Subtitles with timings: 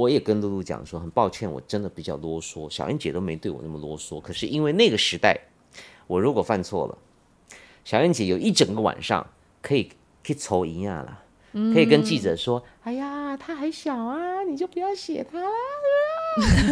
[0.00, 4.18] 我也跟露露讲说，很抱歉，我真的比较啰嗦，小燕姐都没对我那么啰嗦。
[4.18, 5.38] 可是因为那个时代，
[6.06, 6.96] 我如果犯错了，
[7.84, 9.26] 小燕姐有一整个晚上
[9.60, 9.90] 可以
[10.24, 11.22] 可以抽一样啦，
[11.74, 15.50] 可以跟记者说，哎呀，他还小啊，你就不要写他啦。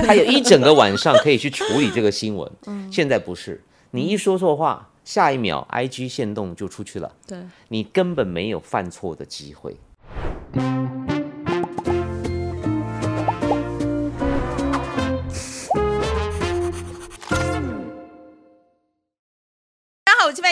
[0.06, 2.50] 他有一整个晚上可以去处理这个新闻。
[2.90, 7.38] 现在不是，你一说错话，下一秒 IG 限动就出去了，对，
[7.68, 9.76] 你根本没有犯错的机会。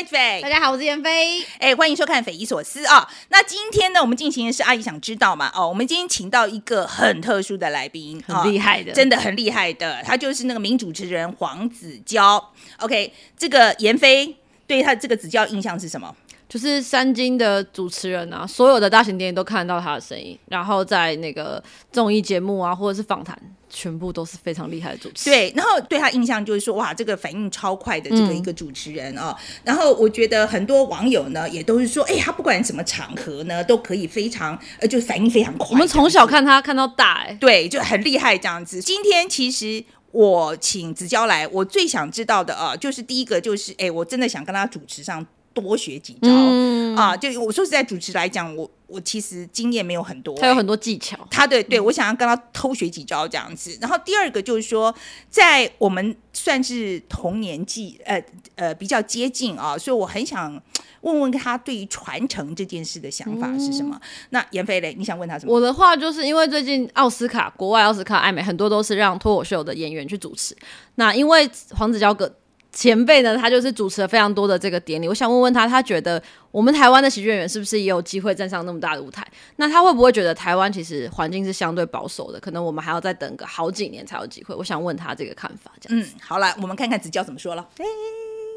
[0.06, 0.48] 菲大。
[0.48, 1.42] 家好，我是妍飞。
[1.59, 3.09] 哎，欢迎收看《匪夷所思》啊！
[3.28, 5.51] 那今天呢，我们进行的是阿姨想知道嘛？
[5.55, 12.52] 哦，我们今天请到一个很特殊的来宾，很厉害的真的很厉害的，他就是那个名主持人黄子佼。
[12.78, 16.14] OK，这个妍飞对他这个子佼印象是什么？
[16.48, 23.36] 就是三金的主持人啊，所有的大型电影都看得到他的声音，然后在那个综艺节目啊，或者是访谈，
[23.69, 25.38] 全部都是非常厉害的主持人。
[25.38, 29.34] 对，然后对他印象就是说，哇，这个反应超快的这个嗯一个主持人哦。
[29.64, 35.70] 然后我觉得很多网友呢，也都是说，哎，他不管什么场合呢，都可以非常呃，就反应非常快。
[35.70, 38.81] 我们从小看他看到大、哎，对，就很厉害这样子。
[38.81, 45.27] 今天其实我请子娇来，我最想知道的啊，就是第一个就是，哎，我真的想跟他主持上
[45.61, 47.17] 多学几招、嗯啊。
[47.17, 51.17] 就我说实在，主持来讲，我我其实经验没有很多、他有哎很多技巧。
[51.31, 53.77] 他对对，我想要跟他偷学几招这样子。
[53.81, 54.95] 然后第二个就是说，
[55.31, 58.23] 在我们算是同年纪，呃
[58.55, 60.61] 呃比较接近啊，所以我很想
[61.01, 64.01] 问问他对于传承这件事的想法是什么。
[64.31, 65.53] 那严飞嘞，你想问他什么？
[65.53, 70.57] 我的话就是因为最近奥斯卡国外奥斯卡、艾美很多都是让脱口秀的演员去主持。
[70.97, 72.33] 那因为黄子佼哥
[72.77, 75.08] 前辈呢，他就是主持了非常多的这个典礼。
[75.08, 79.27] 我想问问他，他觉得我们台湾的喜剧演员是不是也有机会站上那么大的舞台？
[79.56, 84.54] 那他会不会觉得台湾其实环境是相对保守的，可能我们还要再等个好几年才有机会？
[84.54, 85.98] 我想问他这个看法，这样。
[85.98, 87.66] 嗯，好了，我们看看子娇怎么说了。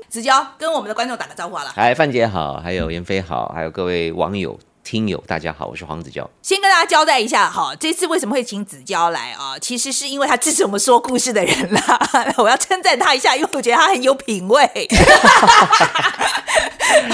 [0.09, 1.71] 子娇跟我们的观众打个招呼好了。
[1.73, 4.59] 嗨，范姐好，还有妍飞好，还有各位网友、
[4.89, 6.27] 听友，大家好，我是黄子佼。
[6.41, 9.55] 先跟大家交代一下哈，这次为什么会请子娇来啊？
[9.59, 14.67] 其实是因为他支持我们说故事的人啦， 我要称赞他一下，因为我觉得他很有品味。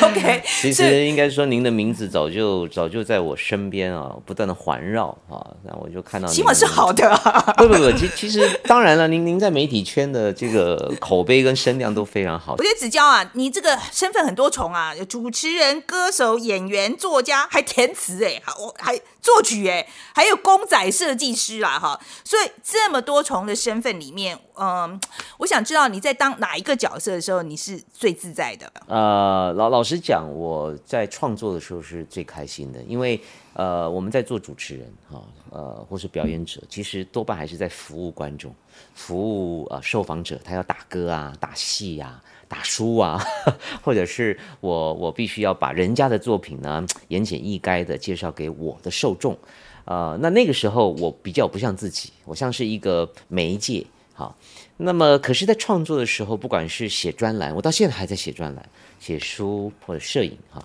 [0.01, 6.29] OK，其实应该说，您的名字早就早就在我身边啊，不断的环绕啊，那我就看到。
[6.29, 7.53] 起码是好的、啊。
[7.57, 12.63] 不不不，其其实当然了，您您在媒体圈的这个口碑跟声量都非常好我。
[12.63, 21.99] 觉得子娇啊，你这个身份很多重啊，有主持人、歌手、演员、作家，还填词哎，还我还作曲哎，还有公仔设计师啦哈。
[22.23, 24.99] 所以这么多重的身份里面，嗯，
[25.39, 28.71] 我想知道你在当哪一个角色的时候，你是最自在的。
[28.87, 33.19] 呃，老老实讲，我在创作的时候是最开心的，因为
[33.53, 38.53] 呃，我们在做主持人哈、呃，或是表演者，其实多半还是在服务观众，
[38.93, 43.23] 服务呃受访者，他要打歌啊、打戏啊、打书啊，
[43.83, 49.37] 或者是我我必须要把人家的作品呢言简意赅的介绍给我的受众。
[49.85, 53.85] 呃，那那个时候我比较不像自己，我像是一个媒介。
[54.13, 54.33] 好，
[54.77, 60.63] 那么可是，在创作的时候，不管是写专栏，我到现在还在写专栏、写书或者摄影哈，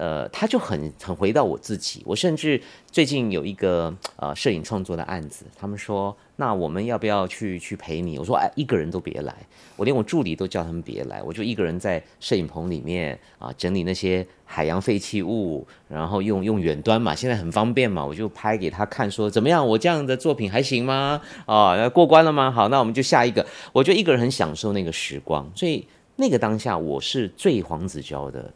[0.00, 2.02] 呃，他就很很回到我自己。
[2.06, 2.58] 我甚至
[2.90, 8.18] 最近有一个呃摄影创作的案子，他们说，那我们要不要去去陪你？
[8.18, 9.34] 我说，哎，一个人都别来，
[9.76, 21.20] 我连我助理都叫他们别来，我就一个人在摄影棚里面啊整理那些海洋废弃物，然后用用远端嘛，现在很方便嘛，我就拍给他看，说怎么样，我这样的作品还行吗？
[21.44, 22.50] 啊，那过关了吗？
[22.50, 23.44] 好，那我们就下一个。
[23.74, 25.86] 我就一个人很享受那个时光，所以
[26.16, 28.50] 那个当下我是最黄子佼的，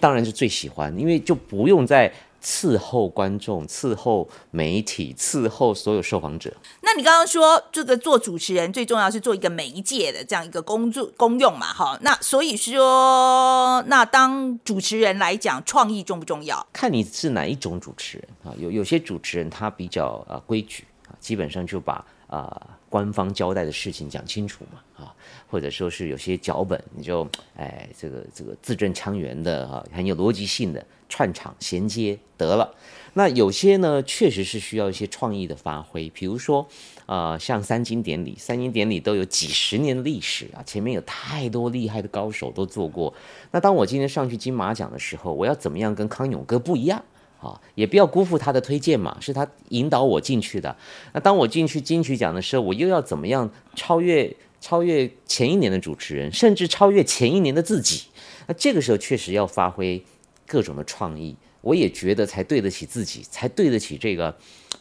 [0.00, 6.52] 当然是最喜欢，因为就不用再伺候观众、伺候媒体、伺候所有受访者。
[6.82, 16.64] 那你刚刚说这个做主持人最重要是做一个媒介的这样一个工作功用嘛，哈，那所以说，那当主持人来讲，创意重不重要？
[16.72, 25.14] 看你是哪一种主持人啊，有有些主持人他比较啊规矩啊，基本上就把啊官方交代的事情讲清楚嘛啊，
[25.48, 32.74] 或者说是有些脚本你就哎这个这个字正腔圆的哈、很有逻辑性的串场衔接得了。
[33.14, 36.68] 那有些呢，确实是需要一些创意的发挥，比如说，
[37.06, 43.14] 呃，像三金典礼，三金典礼都有几十年历史啊，前面有太多厉害的高手都做过。
[43.52, 47.02] 那当我今天上去金马奖的时候，我要怎么样跟康永哥不一样？
[47.46, 50.74] 啊，也不要辜负他的推荐嘛，是他引导我进去的。
[51.12, 58.04] 那当我进去金曲奖的时候，我又要怎么样超越超越前一年的主持人，甚至超越前一年的自己？
[58.46, 60.04] 那这个时候确实要发挥
[60.46, 61.36] 各种的创意。
[61.62, 64.32] 我也觉得才对得起自己，才对得起这个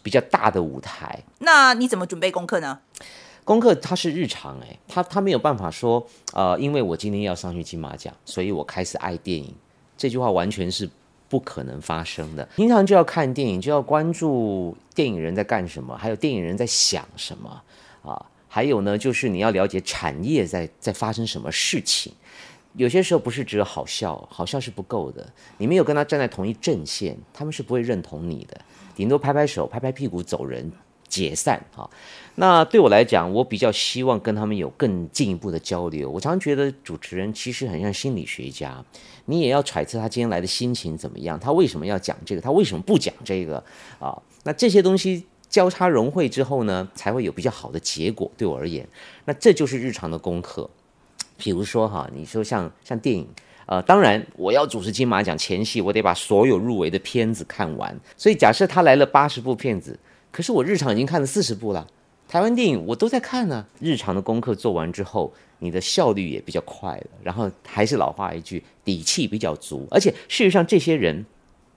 [0.03, 1.19] 比较大的舞台。
[1.39, 2.79] 那你怎么准备功课呢？
[3.43, 9.51] 功课它是日常哎，他他没有办法说，呃，因为我今天要上去金马奖，所以我开始爱电影。
[9.97, 10.87] 这句话完全是
[11.27, 12.47] 不可能发生的。
[12.55, 17.61] 平常就要看电影，就要关注电影人在干什么，还有电影人在想什么
[18.03, 18.25] 啊。
[18.47, 22.13] 还有呢，就是你要了解产业在在发生什么事情。
[22.77, 25.25] 有些时候不是只有好笑，好笑是不够的。
[25.57, 28.59] 你没有跟他站在同一阵线，他们是不会认同你的，
[28.95, 30.71] 顶多拍拍手、拍拍屁股走人。
[31.07, 31.89] 解散啊！
[32.37, 36.09] 那对我来讲，我比较希望跟他们有更进一步的交流。
[36.09, 38.83] 我常常觉得主持人其实很像心理学家，
[39.25, 43.63] 你也要揣测他今天来的心情怎么样，他为什么要讲这个，他为什么不讲这个
[43.99, 44.21] 啊？
[44.43, 48.29] 那这些东西交叉融汇之后呢，才会有比较好的结果。
[48.35, 48.85] 对我而言，
[49.23, 50.69] 那这就是日常的功课。
[51.37, 53.25] 比如说哈，你说像像电影，
[53.65, 57.97] 呃，当然我要主持金马奖前戏，我得把所有入围的片子看完。
[58.17, 59.97] 所以假设他来了八十部片子。
[60.35, 61.87] 可是我日常已经看了四十部了，
[62.27, 63.65] 台湾电影我都在看呢。
[63.79, 67.07] 日常的功课做完之后，你的效率也比较快了。
[67.23, 69.87] 然后还是老话一句，底气比较足。
[69.89, 71.25] 而且事实上，这些人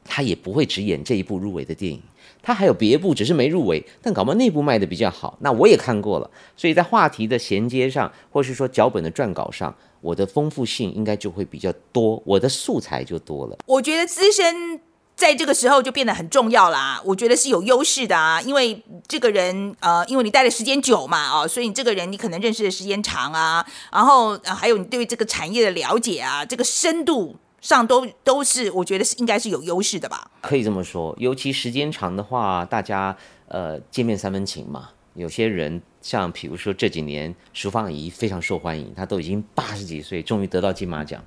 [0.04, 2.02] 他也不会只演这一部入围的电影，
[2.42, 5.38] 他还有别部，只是没入围，但搞不好那部卖的比较好。
[5.40, 13.56] 那我也看过了，所以在话题的衔接上，或是说脚本的撰稿上，我的丰富性应该就会比较多，我的素材就多了。
[13.66, 14.80] 我觉得资深。
[15.18, 30.30] 在这个时候就变得很重要啦，我觉得是有优势的啊，因为这个人呃，因为你待的时间久嘛，哦，所以你这个人你可能认识的时间长啊，然后还有你对这个产业的了解啊，这个深度上都都是我觉得是应该是有优势的吧。
[30.40, 33.16] 可以这么说，尤其时间长的话，大家
[33.48, 34.90] 呃见面三分情嘛。
[35.14, 41.24] 有些人像比如说这几年淑芳仪非常受欢迎，她都已经八十几岁，终于得到金马奖，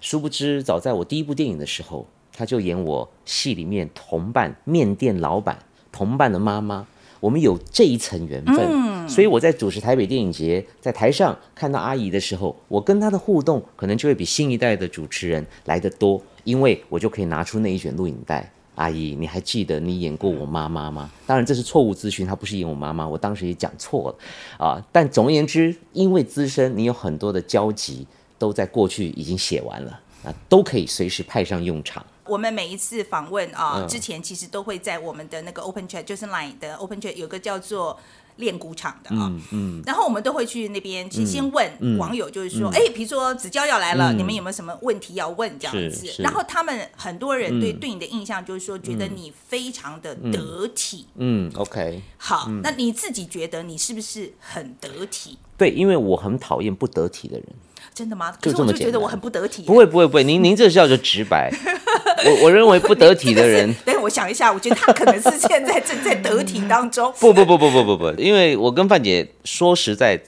[0.00, 2.08] 殊不知早在我第一部电影的时候。
[2.38, 5.58] 他就演我戏里面同伴面店老板
[5.90, 6.86] 同伴的妈妈，
[7.18, 18.48] 我们有这一层缘分，所以我在主持台北电影节，在台上看到阿姨的时候，我跟她的互动可能就会比新一代的主持人来得多，因为我就可以拿出那一卷录影带。
[18.76, 21.10] 阿姨，你还记得你演过我妈妈吗？
[21.26, 24.80] 当然这是错误资讯，她不是演我妈妈，我当时也讲错了啊。
[24.92, 28.06] 但总而言之，因为资深，你有很多的交集
[28.38, 32.06] 都在过去已经写完了啊，都可以随时派上用场。
[32.28, 37.98] 我们每一次访问啊，之前其实都会在我们的那个 Open Chat，就是 Line 的 Open Chat 有个叫做
[38.36, 46.22] 练鼓场的啊，嗯，然后我们都会去那边，其实先问网友，就是说，哎，比如说子娇要来了，你们有没有什么问题要问这样子？
[46.22, 51.06] 然后他们很多人对对你的印象就是说，觉得你非常的得体。
[51.16, 55.36] 嗯，OK，好，那你自己觉得你是不是很得体？
[55.56, 57.46] 对，因为我很讨厌不得体的人。
[57.92, 58.32] 真的吗？
[58.40, 59.64] 可是我就觉得我很不得体。
[59.64, 61.50] 不会不会不会，您您这是叫做直白。
[62.24, 67.12] 我我认为不得体的人，等我想一下，我觉得他可能是现在正在得体当中。
[67.20, 70.20] 不不不不不不不，因为我跟范姐说实在，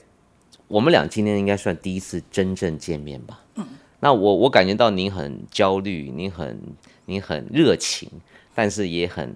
[0.67, 3.41] 我们俩今天应该算第一次真正见面吧。
[3.55, 3.65] 嗯。
[3.99, 6.59] 那我我感觉到您很焦虑，您很
[7.05, 8.09] 您很热情，
[8.55, 9.35] 但是也很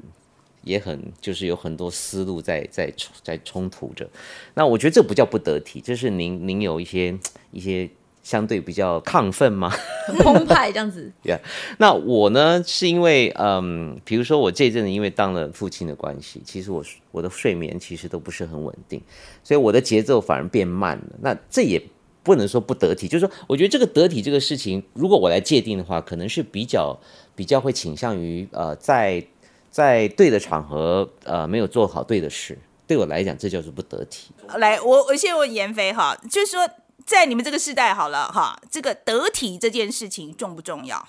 [0.64, 4.08] 也很就是有很多思路在在在冲突着。
[4.54, 7.18] 那我觉得这不叫不得体，这是您您有一些
[7.52, 7.90] 一些。
[8.26, 9.70] 相对比较亢奋吗？
[10.08, 11.12] 很澎湃这样子。
[11.22, 11.40] 对
[11.78, 19.00] 那我呢，是因为嗯，比如说我这阵子因为当了父亲的关系，其实我我的睡眠其实都不是很稳定，
[19.44, 21.04] 所以我的节奏反而变慢了。
[21.22, 21.80] 那这也
[22.24, 27.00] 不能说不得体，就是说，我觉得这个得体这个事情，如果我来界定的话，可能是比较
[27.36, 29.24] 比较会倾向于呃，在
[29.70, 32.58] 在对的场合呃没有做好对的事，
[32.88, 34.32] 对我来讲，这叫做不得体。
[34.58, 36.68] 来，我我先问严飞哈，就是说。
[37.06, 41.08] 在你们这个时代，好了哈，这个得体这件事情重不重要？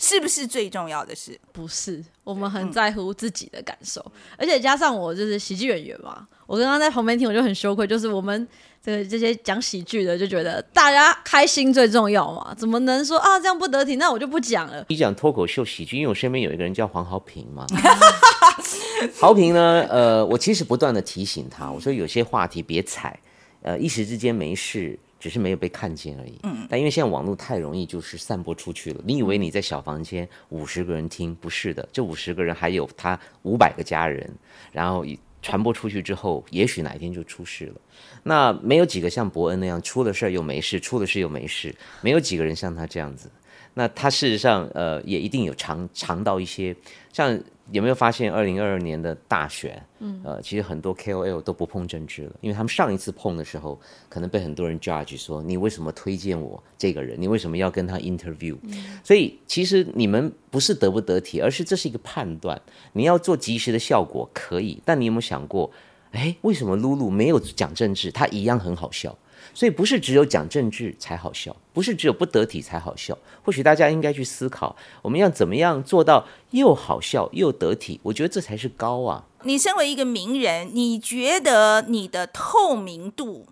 [0.00, 1.38] 是不是最重要的事？
[1.52, 4.00] 不是，我们很在乎自己的感受，
[4.36, 8.46] 而且加上我就是喜剧演员嘛，我刚刚在旁边听，我就很羞愧，就是我们
[8.80, 13.96] 这个这些讲喜剧的就觉得大家开心最重要嘛，怎么能说啊这样不得体？
[13.96, 14.86] 那我就不讲了。
[14.88, 17.66] 你讲脱口秀喜剧，因为我身边有一个人叫黄豪平嘛，
[19.18, 23.18] 豪平呢，呃，我其实不断的提醒他，我说有些话题别踩，
[23.62, 24.96] 呃，一时之间没事。
[25.18, 26.38] 只是没有被看见而已。
[26.42, 29.00] 嗯，但因为现在网络太容易，就是散播出去了。
[29.04, 34.30] 你以为你在小房间五十个人听，不是的，这五十个人还有他五百个家人，
[34.72, 35.04] 然后
[35.40, 37.74] 传播出去之后，也许哪一天就出事了。
[38.24, 43.30] 那没有几个像伯恩那样出了事儿又没事，出了事又没事，没有几个人像他这样子。
[43.74, 46.74] 那他事实上，呃，也一定有尝尝到一些
[47.12, 57.20] 像有没有发现，二零二二年的大选，嗯，呃，其实很多 KOL 都不碰政治了，因为他们上一次碰的时候，可能被很多人 judge 说，你为什么推荐我这个人？
[57.20, 58.56] 你为什么要跟他 interview？、
[59.04, 62.60] 所以其实你们不是得不得体，而是这是一个判断。
[62.92, 65.70] 你要做及时的效果可以，但你有没有想过，
[66.12, 69.16] 哎，为什么露露没有讲政治，她一样很好笑？
[69.54, 73.16] 所以不是只有讲政治才好笑，不是只有不得体才好笑。
[73.42, 77.98] 或许大家应该去思考，我们要怎么样做到又好笑又得体？
[78.04, 79.24] 我觉得这才是高啊！
[79.44, 83.46] 你身为一个名人，你觉得你的透明度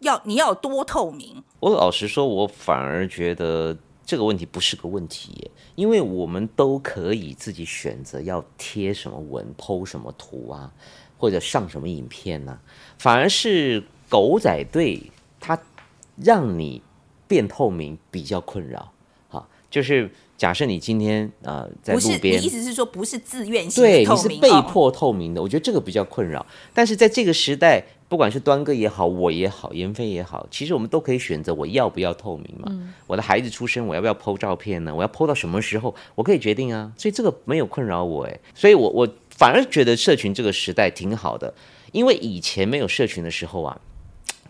[0.00, 1.42] 要你要多透明？
[1.60, 10.72] 我老实说，我反而觉得这个问题不是个问题耶，因为我们都可以自己选择要贴什么文、剖什么图啊，
[11.22, 12.58] 或者上什么影片呢、
[12.98, 15.00] 反而是狗仔队
[15.38, 15.56] 它
[16.16, 16.82] 让你
[17.28, 18.90] 变透明比较困扰。
[19.28, 24.04] 好，就是假设你今天呃在路边，你意，思是说不是自愿性对？
[24.04, 26.44] 你是被哦迫透明的，我觉得这个比较困扰。
[26.74, 32.92] 但是在这个时代，不管是端哥也好，我也好，妍飞也好，其实我们都可以选择我要不要透明嘛。
[33.06, 34.92] 我的孩子出生，我要不要 PO 照片呢？
[34.92, 35.94] 我要 PO 到什么时候？
[36.16, 36.92] 我可以决定啊。
[36.98, 41.52] 所以这个没有困扰我哎，所以我我反而觉得社群这个时代挺好的，
[41.90, 43.80] 因为以前没有社群的时候啊。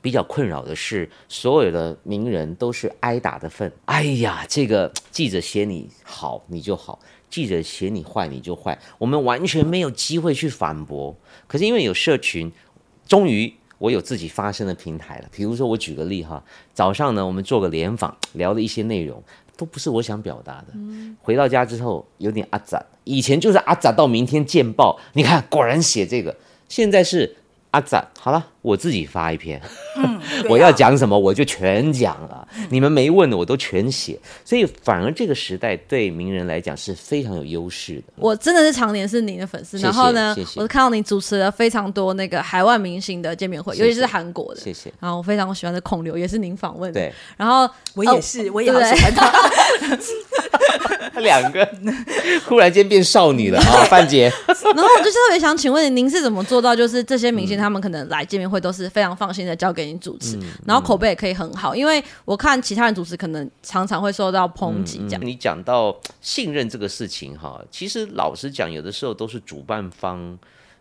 [0.03, 3.73] 比较困扰的是，所有的名人都是挨打的份。
[3.85, 6.99] 哎呀，这个记者写你好你就好，
[7.31, 11.17] 记者写你坏你就坏，我们完全没有机会去反驳。
[11.47, 12.51] 可是因为有社群，
[13.07, 15.29] 终于我有自己发声的平台了。
[15.31, 16.43] 比如说，我举个例哈，
[16.75, 19.23] 早上呢，我们做个联访，聊了一些内容，
[19.57, 20.75] 都不是我想表达的。
[21.21, 26.37] 回到家之后有点阿杂，以前就是阿杂到明天见报，你看果然写这个，
[26.69, 27.37] 现在是。
[27.73, 29.61] 阿展，好了，我自己发一篇，
[30.49, 38.05] 我啊要讲什么我就全讲了，你们没问的我都全写，所以反而这个时代对名人来讲是非常有优势的。
[38.17, 44.61] 我真的是常年是您的粉丝，谢谢然后呢谢，谢我看到你主持了非常多那个海外明星的见面会，谢谢尤其是韩国的。
[44.61, 44.93] 谢谢。
[45.01, 49.33] 然后我非常喜欢的孔刘也是您访问的，对，然后我也是，我也好对喜欢他。
[51.21, 51.69] 两个
[52.47, 54.33] 忽然间变少女了啊，范姐。
[54.49, 65.21] 然后我就特别想请问您，您是怎么做到，就是这些明星他们可能来见面会都是非常放心的交给你主持，然后口碑也可以很好，因为我看其他人主持可能常常会受到抨击这样。
[65.25, 70.39] 你讲到信任这个事情哈，其实老实讲，有的时候都是主办方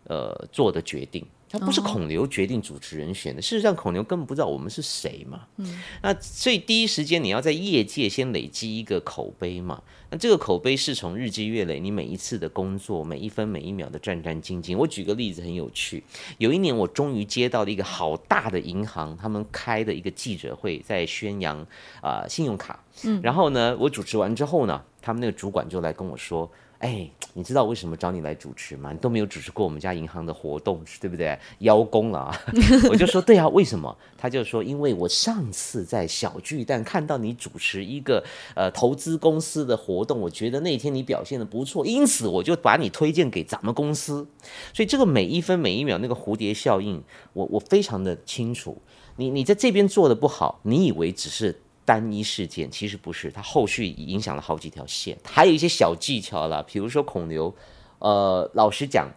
[0.08, 1.24] 呃做的决定。
[1.52, 5.42] 他不是孔刘决定主持人选的，事实上孔刘根本不知道我们是谁嘛。
[5.58, 9.82] 嗯，那所以第一时间你要在业界先累积一个口碑嘛。
[10.08, 14.76] 那这个口碑是从日积月累，你每一次的工作，每一分每一秒的战战兢兢。
[14.76, 16.02] 我举个例子很有趣，
[16.38, 21.66] 有一年我终于接到了一个好大的银行，他们开的一个记者会，在宣扬
[22.00, 22.82] 啊、信用卡。
[23.04, 26.50] 嗯，然后呢，我主持完之后呢，他们那个主管就来跟我说。
[26.82, 28.90] 哎，你知道为什么找你来主持吗？
[28.90, 31.38] 你都没有主持过我们家银行的活动，对不对？
[31.60, 32.40] 邀功了啊！
[32.90, 33.96] 我就说对啊，为什么？
[34.18, 38.24] 他就说，因为我上次在小巨蛋看到你主持一个
[38.56, 44.26] 呃投资公司的活动，我觉得那天你表现的不错，因此我就把你推荐给咱们公司。
[44.74, 47.00] 所以这个每一分每一秒那个蝴蝶效应，
[47.32, 48.76] 我我非常的清楚。
[49.14, 57.54] 你你在这边做的不好，你以为只是单一事件，其实不是，它后续影响了好几条线，还有一些小技巧了，比如说孔刘，
[57.98, 59.10] 呃，老实讲，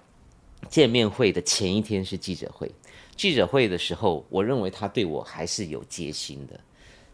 [0.69, 2.72] 见面会的前一天是记者会，
[3.15, 6.60] 记者会的时候，我认为他对我还是有戒心的，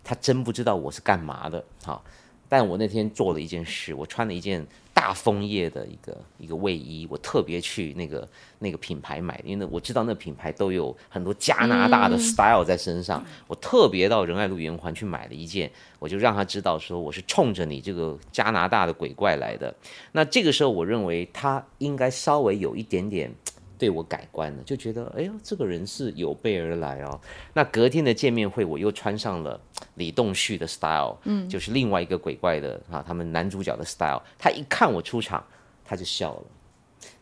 [0.03, 2.03] 他真不知道我是干嘛的，好，
[2.51, 8.27] 但我那天做了一件事，我穿了一件大枫叶的一个一个卫衣，我特别去那个
[8.59, 19.73] 那个品牌买，因为我知道那品牌都有很多加拿大的 style 在身上，我特别到仁爱路圆环去买了一件，我就让他知道说我是冲着你这个加拿大的鬼怪来的。
[20.11, 23.33] 那这个时候，我认为他应该稍微有一点点。
[23.81, 27.19] 对我改观了，就觉得哎呦，这个人是有备而来哦。
[27.51, 29.59] 那隔天的见面会，我又穿上了
[29.95, 34.21] 李栋旭的 style，嗯，就是另外一个鬼怪的啊，他们男主角的 style。
[34.37, 35.43] 他一看我出场，
[35.83, 36.43] 他就笑了。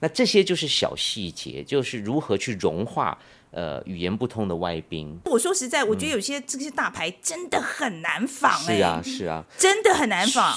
[0.02, 3.18] 那这些就是小细节，就是如何去融化
[3.52, 5.20] 呃语言不通的外宾。
[5.26, 10.56] 我说实在，我觉得有些这些大牌真的很难仿、哎，是啊，是啊，真的很难仿。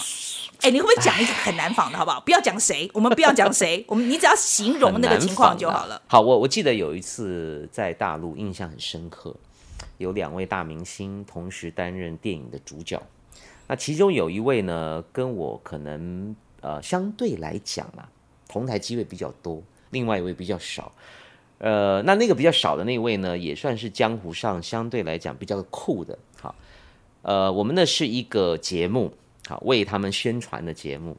[0.61, 2.21] 哎，你会不会讲一个很难仿的，好不好？
[2.21, 6.01] 不要讲谁，我们不要讲谁， 我们你只要形容那个情况就好了。
[6.07, 9.35] 好，我我记得有一次在大陆印象很深刻，
[9.99, 13.03] 有两位大明星同时担任电影的主角。
[13.67, 18.09] 那其中有一位呢，跟我可能呃相对来讲啊，
[18.47, 20.93] 同台机会比较多，另外一位比较少。
[21.63, 26.19] 呃，那那个比较少的那位呢，也算是江湖上相对来讲比较酷的。
[26.41, 26.57] 好，
[27.23, 29.15] 呃，我们呢是一个节目，
[29.49, 31.17] 好为他们宣传的节目。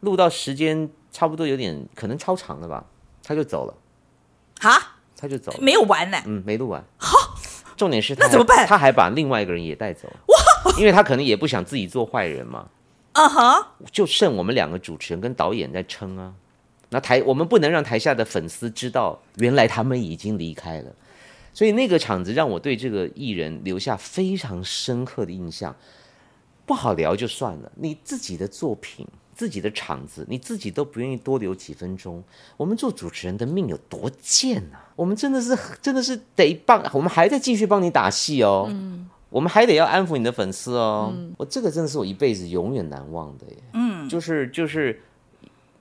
[0.00, 2.84] 录到时间差不多有点可能超长了吧，
[3.22, 3.74] 他就走了，
[4.58, 6.18] 哈，他就走了，没有完呢。
[6.26, 6.84] 嗯，没录完。
[6.98, 7.16] 好
[7.76, 10.76] 重点是 他那怎么办他还把另外一个人也带走，哇！
[10.76, 12.68] 因为他可能也不想自己做坏人嘛，
[13.14, 16.34] 嗯哼，就剩我们两个主持人跟导演在撑啊。
[16.94, 20.94] 那台我们不能让台下的粉丝知道，原来他们已经离开了。
[21.52, 25.74] 所以那个场子让我对这个艺人留下非常深刻的印象。
[26.64, 32.22] 不好聊就算了，你自己的作品、自己的场子，你自己都不愿意多留几分钟。
[32.56, 34.88] 我们做主持人的命有多贱啊！
[34.94, 38.72] 我们真的是真的是得帮，我们还在继续帮你打戏哦。
[39.30, 41.12] 我们还得要安抚你的粉丝哦。
[41.36, 43.56] 我这个真的是我一辈子永远难忘的耶。
[43.72, 45.02] 嗯，就是就是，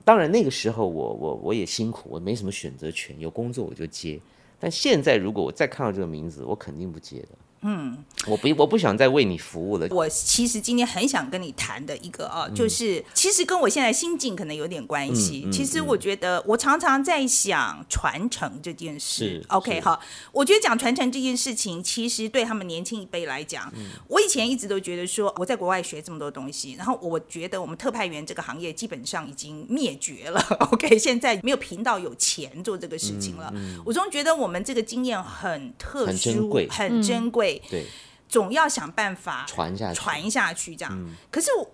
[0.05, 4.19] 当然那个时候我我我也辛苦，我没什么选择权，有工作我就接。
[4.59, 7.29] 但现在如果我再看到这个名字，我肯定不接的。
[7.63, 9.87] 嗯，我不我不想再为你服务了。
[9.89, 15.43] 我其实今天很想跟你谈的一个啊，就是其实跟我现在心境可能有点关系。
[15.45, 19.45] 嗯嗯其实我觉得我常常在想传承这件事是。
[19.47, 19.99] OK 是哈，
[20.31, 23.71] 我觉得讲传承这件事情，其实对他们年轻一辈来讲，
[24.07, 30.39] 我以前一直都觉得说我在国外学这么多东西，然后我觉得我们特派员这个行业基本上已经灭绝了。
[30.71, 33.53] OK，现在没有频道有钱做这个事情了。
[33.85, 37.52] 我总觉得我们这个经验很特殊，很珍贵很珍贵。
[37.69, 37.85] 对，
[38.27, 41.15] 总要想办法传下去传下去这样。
[41.31, 41.71] 可是我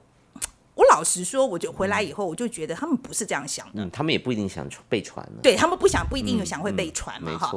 [0.76, 3.84] 我老实说，我就回来以后，我就觉得他们不是这样想的。
[3.84, 5.42] 嗯，他们也不一定想传被传了。
[5.44, 7.52] 对他们不想不一定有想会被传嘛，哈。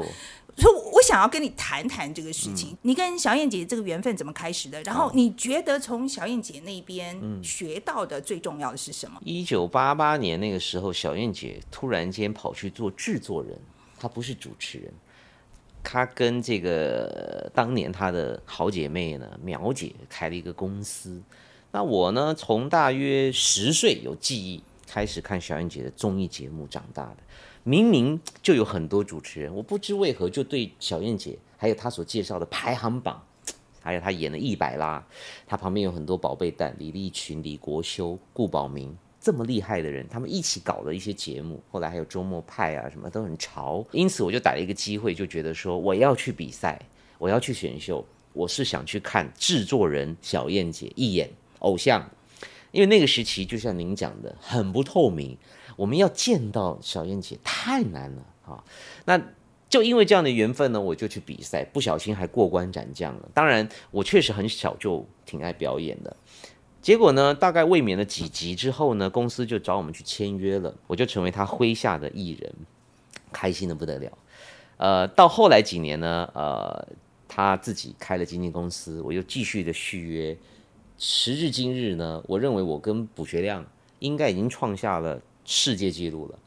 [0.55, 2.77] 所以，我想要跟你谈谈这个事情。
[2.83, 4.83] 你跟小燕姐这个缘分怎么开始的？
[4.83, 9.19] 然后，你觉得从小燕姐那边学到的最重要的是什么？
[9.25, 13.59] 一九八八年那个时候，小燕姐突然间跑去做制作人，
[13.99, 14.93] 她不是主持人。
[15.83, 21.21] 她跟这个当年她的好姐妹呢，苗姐开了一个公司。
[21.71, 27.17] 那我呢，从大约十岁有记忆开始看小燕姐的综艺节目长大的。
[27.65, 33.25] 明明就有很多主持人，我不知为何就对小燕姐还有她所介绍的排行榜，
[33.81, 35.07] 还有她演的一百啦，
[35.47, 43.87] 她旁边有很多宝贝蛋，李立群、李国修、顾宝明这么厉害的人，他们一起搞了一些节目，后来还有周末派啊，什么都很潮。
[43.93, 46.77] 因此我就逮了一个机会，就觉得说我要去比赛，
[47.19, 51.31] 我要去选秀，我是想去看制作人小燕姐一眼
[51.61, 52.11] 偶像，
[52.73, 55.39] 因为那个时期就像您讲的，很不透明。
[55.77, 58.63] 我们要见到小燕姐太难了啊！
[59.07, 59.19] 那
[59.71, 63.29] 就因为这样的缘分呢，我就去比赛，不小心还过关斩将了。
[63.33, 66.15] 当然，我确实很小就挺爱表演的。
[66.83, 72.53] 结果呢，大概未免了几集之后呢，公司就找我们去签约了，我就成为他麾下的艺人，
[73.33, 74.19] 开心的不得了。
[74.79, 76.89] 呃，到后来几年呢，呃，
[77.29, 80.37] 他自己开了经纪公司，我又继续的续约。
[80.99, 83.65] 时至今日呢，我认为我跟卜学亮
[84.01, 86.39] 应该已经创下了世界纪录了。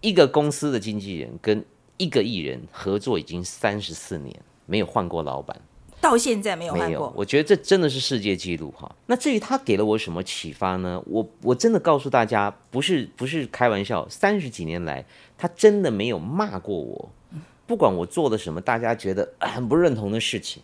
[0.00, 1.62] 一个公司的经纪人跟
[1.98, 5.60] 一个艺人合作已经三十四年，没有换过老板。
[6.00, 8.90] 到现在没有换没有过，，我觉得这真的是世界纪录哈。
[9.06, 11.02] 那至于他给了我什么启发呢？
[11.06, 15.04] 我我真的告诉大家，不是不是开玩笑，三十几年来，
[15.36, 17.10] 他真的没有骂过我，
[17.66, 20.62] 不管我做了什么，大家觉得呃很不认同的事情，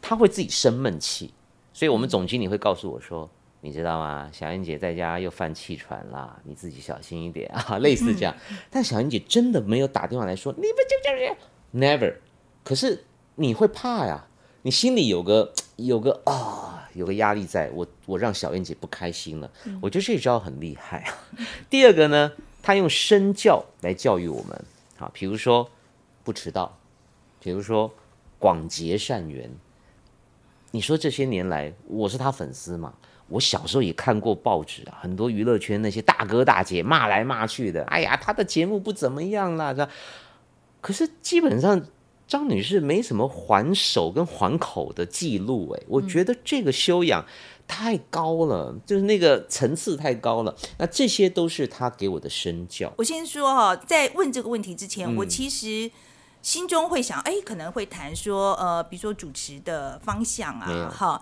[0.00, 1.32] 他会自己生闷气。
[1.72, 3.28] 所以我们总经理会告诉我说。
[3.64, 4.28] 你知道吗？
[4.32, 8.34] 小燕姐在家又犯气喘啦，你自己小心一点啊， 类似这样。
[8.68, 11.36] 但小燕姐真的没有打电话来说，你们就这样
[11.72, 12.12] ，never。
[12.64, 13.04] 可是
[13.36, 14.26] 你会怕呀，
[14.62, 21.14] 你心里有个 有个啊，有个压力在，我我让小燕姐不开心了，我觉得这招很厉害啊。
[21.68, 24.64] 第二个呢，他用身教来教育我们，
[24.98, 25.68] 啊，比如说
[26.22, 26.78] 不迟到，
[27.40, 27.92] 比如说
[28.38, 29.50] 广结善缘。
[30.70, 32.94] 你说这些年来，我是他粉丝嘛？
[33.28, 39.88] 我小时候也看过报纸啊，很多娱乐圈那些大哥大姐骂来骂去的，哎呀，他的节目不怎么样啦，这。
[40.80, 41.80] 可是基本上
[42.32, 47.22] 张女士没什么还手跟还口的记录，哎，我觉得这个修养
[47.68, 50.56] 太高了，就是那个层次太高了。
[50.78, 52.90] 那这些都是她给我的身教。
[52.96, 55.90] 我先说哈，在问这个问题之前，嗯我其实
[56.40, 61.20] 心中会想，哎，可能会谈说，呃，比如说主持的方向啊，哈，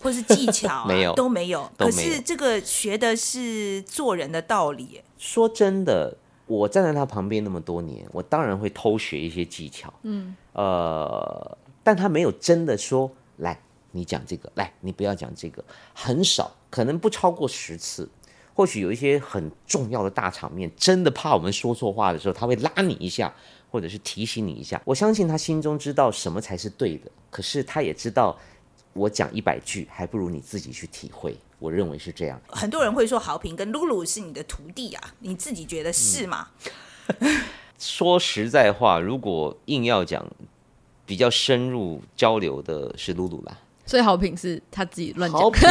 [0.00, 1.68] 或是技巧啊， 没有都没有。
[1.76, 13.58] 可是这个学的是做人的道理，说真的，我站在他旁边那么多年，我当然会偷学一些技巧，嗯，呃，但他没有真的说来
[13.90, 18.08] 你讲这个，来你不要讲这个，很少，可能不超过十次。
[18.54, 23.34] 或许有一些很重要的大场面，真的怕我们说错话的时候，他会拉你一下，
[23.70, 24.78] 或者是提醒你一下。
[24.84, 28.38] 我相信他心中知道什么才是对的，可是他也知道
[28.92, 31.36] 我讲一百句，还不如你自己去体会。
[31.58, 32.40] 我认为是这样。
[32.48, 36.48] 很多人会说豪平跟露露是你的徒弟啊，你自己觉得是吗？
[37.78, 40.26] 说实在话，如果硬要讲，
[41.06, 43.58] 比较深入交流的是露露啦。
[43.92, 45.50] 所以好评是他自己乱讲好。
[45.50, 45.68] 评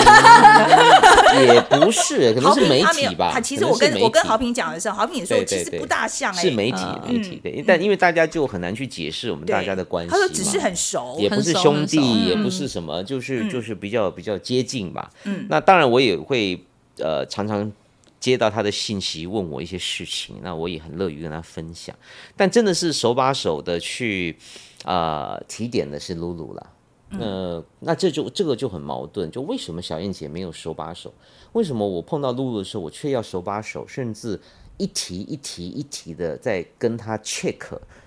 [1.44, 3.32] 也不是，可能是媒体吧。
[3.34, 10.30] 他其实我跟我跟好评讲的时候，好评也说其实不大像哎，是媒体嗯媒体对，但因为大家就很难去解释我们大家的关系他说。
[10.30, 15.10] 只是很熟，也不是兄弟，也嗯不是什么，就是就是比较比较接近吧。
[15.24, 16.64] 嗯那当然我也会
[17.00, 17.72] 呃常常
[18.20, 21.96] 接到他的信息，问我一些事情，那我也很乐于跟他分享。
[22.38, 24.38] 但真的是手把手的去
[24.84, 26.64] 啊、呃提点的是露露啦。
[27.12, 31.14] 那那这就这个就很矛盾，就为什么小燕姐没有手把手？
[31.54, 34.40] 为什么我碰到露露的时候，我却要手把手，甚至
[34.78, 37.60] 一题一题一题的在跟她 check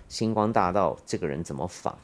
[0.08, 1.94] 星光大道这个人怎么仿？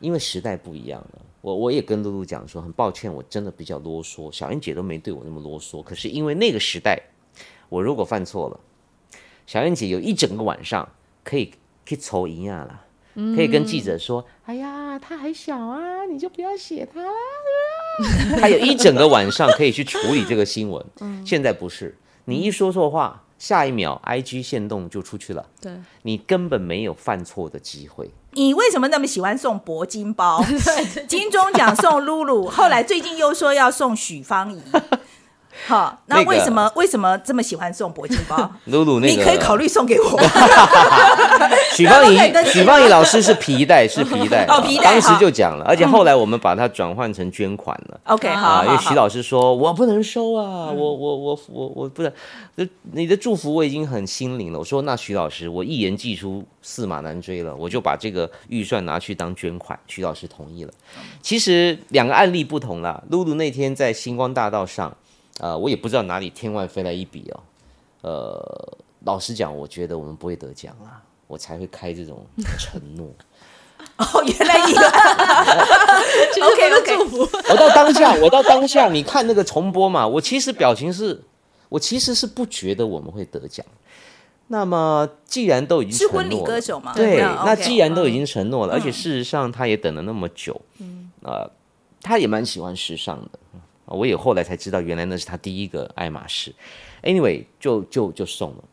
[0.00, 1.22] 因为时代不一样了。
[1.40, 5.82] 我我也跟露露讲说，很抱歉，我真的比较啰嗦，小燕姐都没对我那么啰嗦。
[5.82, 7.00] 可是因为那个时代，
[7.68, 8.60] 我如果犯错了，
[9.46, 10.88] 小燕姐有一整个晚上
[11.24, 11.46] 可以
[11.86, 17.10] 可以抽一样啦，可以跟记者说：“哎呀，他还小啊，你就不要写他啦。
[18.40, 20.84] ”他有一整个晚上可以去处理这个新闻。
[21.24, 25.72] 现在不是，你一说错话，下一秒 IG 限动就出去了，对，
[26.02, 28.10] 你根本没有犯错的机会。
[28.32, 30.42] 你为什么那么喜欢送铂金包？
[31.06, 34.62] 金钟奖送露露， 后来最近又说要送许芳宜。
[35.66, 38.50] 好，那那个为什么、为什么这么喜欢送铂金包？
[38.64, 40.18] 露露那个，你可以考虑送给我。
[41.74, 42.16] 许芳宜
[42.52, 48.00] 许芳宜老师是皮带，是皮带，哦皮带当时就讲了，而且后来我们把它转换成捐款了。
[48.04, 52.12] OK，好因为徐老师说，我不能收啊，我我我我我不能，
[52.56, 54.58] 就你的祝福我已经很心领了。
[54.58, 59.78] 我说那徐老师，我一言既出，驷马难追了，我就把这个预算拿去当捐款。
[59.86, 60.72] 徐老师同意了。
[61.20, 64.94] 其实两个案例不同啦，露露那天在星光大道上，
[65.38, 67.40] 呃，我也不知道哪里天外飞来一笔哦，
[68.02, 72.26] 呃，老实讲，我觉得我们不会得奖啦，我才会开这种
[72.58, 73.08] 承诺。
[73.96, 74.74] 哦，原来你
[76.40, 77.38] OK OK 祝福。
[77.50, 81.20] 我到当下，我到当下，你看那个重播嘛，我其实表情是，
[81.68, 83.64] 我其实是不觉得我们会得奖。
[84.48, 86.92] 那么既然都已经是婚礼承诺歌手嘛？
[86.94, 91.50] 对，嗯那既然都已经承诺了，而且事实上他也等了那么久，嗯，呃，
[92.02, 93.38] 他也蛮喜欢时尚的。
[93.54, 96.54] 啊我也后来才知道，原来那是他第一个爱马仕。
[97.02, 98.64] Anyway，就就就送了。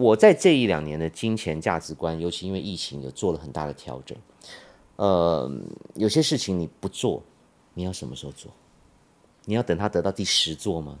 [0.00, 4.16] 我在这一两年的金钱价值观，尤其因为疫情，有做了很大的调整。
[4.96, 5.50] 呃，
[5.94, 7.22] 有些事情你不做，
[7.74, 8.50] 你要什么时候做？
[9.44, 10.98] 你要等他得到第十座吗？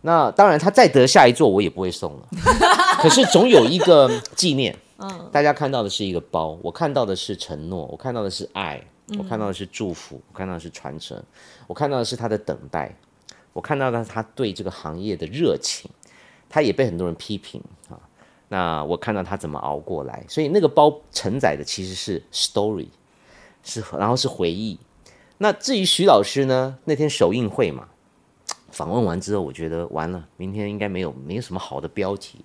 [0.00, 2.28] 那当然，他再得下一座，我也不会送了。
[3.00, 4.76] 可是总有一个纪念。
[4.98, 8.82] 嗯，大家看到的是一个包，我看到的是承诺，我看到的是爱，
[9.18, 11.22] 我看到的是祝福，我看到的是传承，
[11.68, 12.92] 我看到的是他的等待，
[13.52, 15.88] 我看到的是他对这个行业的热情。
[16.48, 17.98] 他也被很多人批评啊，
[18.48, 22.88] 那我看到他怎么熬过来，所以那个包承载的其实是 story，
[23.64, 24.78] 是然后是回忆。
[25.38, 27.88] 那至于徐老师呢，那天首映会嘛，
[28.70, 32.38] 访问完之后，我觉得完了，明天应该没有没有什么好的标题，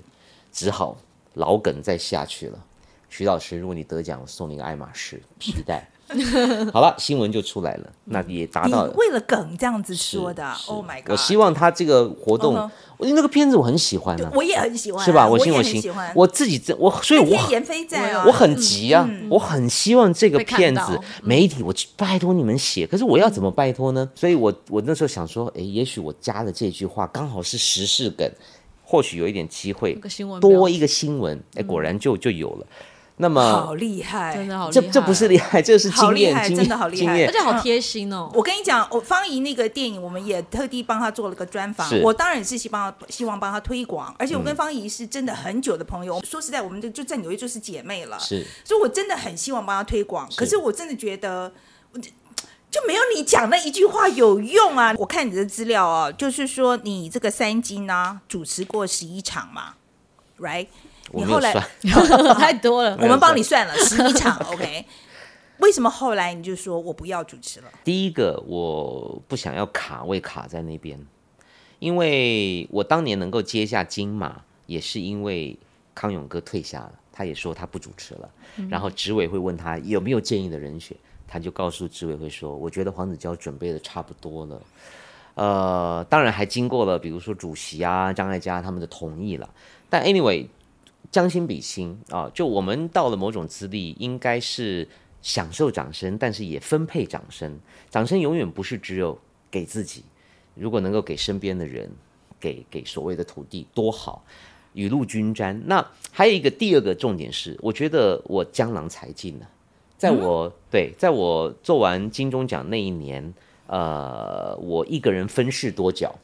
[0.52, 0.98] 只好
[1.36, 2.66] 老梗再下去了。
[3.10, 5.90] 徐老师，如果你得奖，我送你个爱马仕皮带。
[6.72, 8.92] 好了，新闻就出来了，那也达到了。
[8.98, 11.12] 为了梗这样子说的，Oh my god！
[11.12, 12.54] 我希望他这个活动
[12.98, 15.28] 我那个片子我很喜欢啊，我也很喜欢啊，是吧？
[15.28, 17.38] 我也心我心很喜欢，，我自己这我，所以我
[18.26, 24.10] 我很急啊，我很希望这个片子媒体，我拜托你们写，可是我要怎么拜托呢？
[24.14, 28.30] 所以我我那时候想说，哎，也许我加了这句话刚好是时事梗，
[28.84, 29.94] 或许有一点机会
[30.40, 32.68] 多一个新闻，哎，果然就就有了。
[33.22, 38.30] 那么好厉害，真的好厉害，这这不是厉害，这是好厉经验，经害真的好厉害而且好贴心哦。
[38.34, 41.88] 我跟你讲，我方怡那个电影，我们也特地帮她做了个专访。
[42.02, 46.20] 我当然也是希望希望帮她推广，而且我跟嗯方怡是真的很久的朋友。
[46.24, 50.28] 说实在，我们就就在纽约就是姐妹了，是所以我真的很希望帮她推广。
[50.36, 51.54] 可是我真的觉得，
[51.94, 52.10] 我就
[52.72, 54.96] 就没有你讲那一句话有用啊！
[54.98, 59.74] 我看你的资料啊，就是说你这个三金呢、主持过十一场嘛
[60.40, 60.68] ，right？
[61.12, 63.08] 我没有你后来算， 太多了我。
[63.08, 64.86] 们帮你算了十一场，OK？
[65.60, 67.68] 为什么后来你就说我不要主持了？
[67.84, 71.00] 第一个，我不想要卡位卡在那边，
[71.80, 75.58] 因为我当年能够接下金马，也是因为
[75.94, 78.30] 康永哥退下了，他也说他不主持了。
[78.70, 80.98] 然后执委会问他有没有建议的人选，
[81.28, 84.62] 他就告诉执委会说，我觉得黄子佼准备的差不多了。
[85.36, 89.50] 呃，当然还经过了比如说主席啊、张艾嘉他们的同意了，
[89.90, 90.46] 但 anyway，
[91.10, 94.88] 将心比心啊，就我们到了某种资历，应该是
[95.22, 97.60] 享受掌声，但是也分配掌声。
[97.90, 99.18] 掌声永远不是只有
[99.50, 100.04] 给自己，
[100.56, 101.90] 如果能够给身边的人，
[102.40, 104.24] 给给所谓的土地，多好，
[104.74, 105.62] 雨露均沾。
[105.66, 109.50] 那还有一个第二个重点是，我觉得我江郎才尽了。
[109.98, 113.34] 在我、对，在我做完金钟奖那一年，
[113.68, 116.16] 呃，我一个人分饰多角。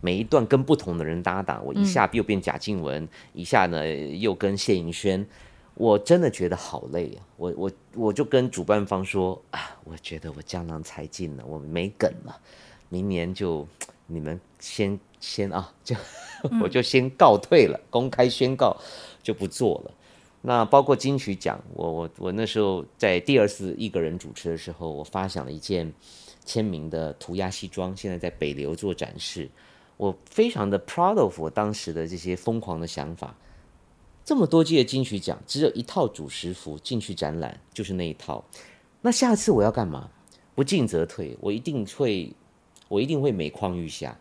[0.00, 5.26] 每一段跟不同的人搭档，我一下又变贾静雯，一下呢又跟谢盈萱，
[5.74, 7.26] 我真的觉得好累啊！
[7.36, 12.40] 我我我就跟主办方说啊，我觉得我江郎才尽了，我没梗了，
[12.88, 13.66] 明年就
[14.06, 15.96] 你们先先啊， 就
[16.62, 18.76] 我就先告退了，公开宣告
[19.22, 19.90] 就不做了。
[20.42, 25.90] 那包括金曲奖，我我我那时候在第二次一个人主持的时候，我发想了一件
[26.44, 29.48] 签名的涂鸦西装，现在在北流做展示。
[29.96, 33.36] 我非常的 proud of 我当时的这些疯狂的想法。
[34.24, 38.44] 这么多届金曲奖，只有一套主持服进去展览，就是那一套。
[39.02, 40.10] 那下次我要干嘛？
[40.54, 42.32] 不进则退，我一定会，
[42.88, 44.18] 我一定会每况愈下。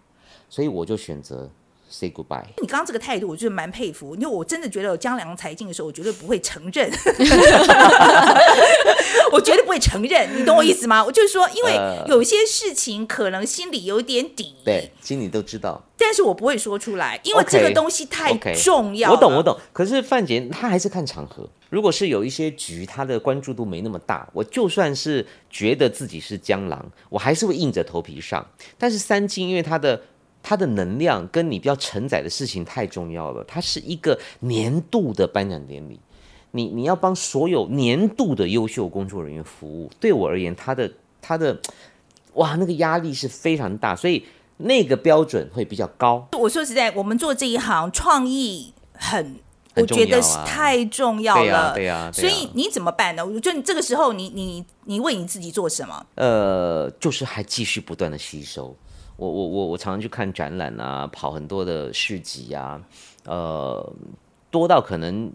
[0.50, 1.50] 所以我就选择
[1.94, 2.44] say goodbye。
[2.60, 6.92] 你刚刚这个态度，我就是蛮佩服，因为我真的觉得江郎才尽的时候，我绝对不会承认。
[9.32, 11.04] 我绝对不会承认，你懂我意思吗？
[11.04, 11.76] 我就是说，因为
[12.08, 19.12] 有些事情可能心里有点底，对，心里都知道，但是我不会说出来，因为这个东西太重要。
[19.12, 19.58] 我懂，我懂。
[19.72, 28.46] 可是范姐她还是看场合，如果是有一些局，她的关注度没那么大，我就算是觉得自己是江郎，我还是会硬着头皮上。
[28.78, 30.00] 但是三金，因为他的
[30.44, 36.00] 它的能量跟你比较承载的事情太重要了，它是一个年度的颁奖典礼。
[36.52, 41.58] 你你要帮所有年度的优秀工作人员服务，对我而言，它的它的
[42.34, 44.24] 哇，那个压力是非常大，所以
[44.58, 46.28] 那个标准会比较高。
[46.34, 49.36] 我说实在，我们做这一行，创意很，
[49.76, 53.26] 我觉得是太重要了，对呀，所以你怎么办呢？
[53.26, 56.06] 我觉得这个时候，你你你为你自己做什么？
[56.16, 58.76] 呃，就是还继续不断的吸收。
[59.16, 62.82] 我我我我常常去看展览啊，跑很多的市集啊，
[63.26, 63.94] 呃，
[64.50, 65.32] 多到可能。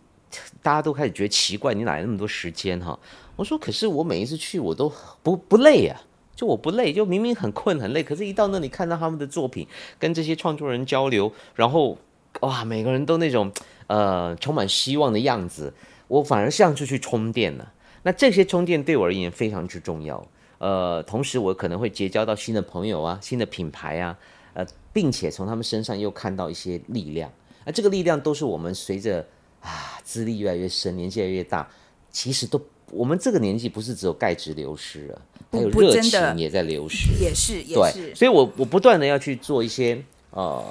[0.62, 2.98] 大家都开始觉得奇怪，你哪来那么多时间哈？
[3.34, 5.98] 我说，可是我每一次去我都不不累呀，
[6.36, 9.66] 就我不累，就明明很困很累，可是一到那里看到他们的作品，
[9.98, 11.96] 跟这些创作人交流，然后
[12.40, 13.50] 哇，每个人都那种
[13.86, 15.72] 呃充满希望的样子，
[16.08, 17.72] 我反而像是去充电了。
[18.02, 20.22] 那这些充电对我而言非常之重要。
[20.58, 24.18] 呃，同时我可能会结交到新的朋友啊，新的品牌啊，
[24.54, 27.32] 呃，并且从他们身上又看到一些力量。
[27.64, 29.26] 那这个力量都是我们随着。
[29.60, 31.68] 啊，资历越来越深，年纪越来越大，
[32.12, 32.60] 其实都
[32.92, 38.14] 我们这个年纪不是只有钙质流失了，还有热情也在流失，也是，也是。
[38.14, 40.62] 所以我我不断的要去做一些呃。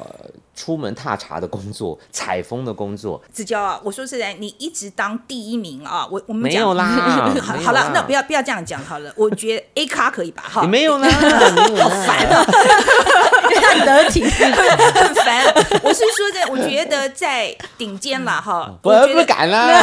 [0.57, 3.21] 出门踏查的工作，采风的工作。
[3.31, 7.29] 子娇啊，我说实在，你一直当第一名啊，我我们没有啦。
[7.63, 9.13] 好了，那不要不要这样讲好了。
[9.15, 10.41] 我觉得 A 卡可以吧？
[10.49, 11.07] 哈，你没有啦，
[11.77, 12.43] 好烦啊，
[13.59, 15.45] 很得体，很烦。
[15.83, 18.73] 我是说在，我觉得在顶尖了哈。
[18.81, 19.79] 我不敢啦，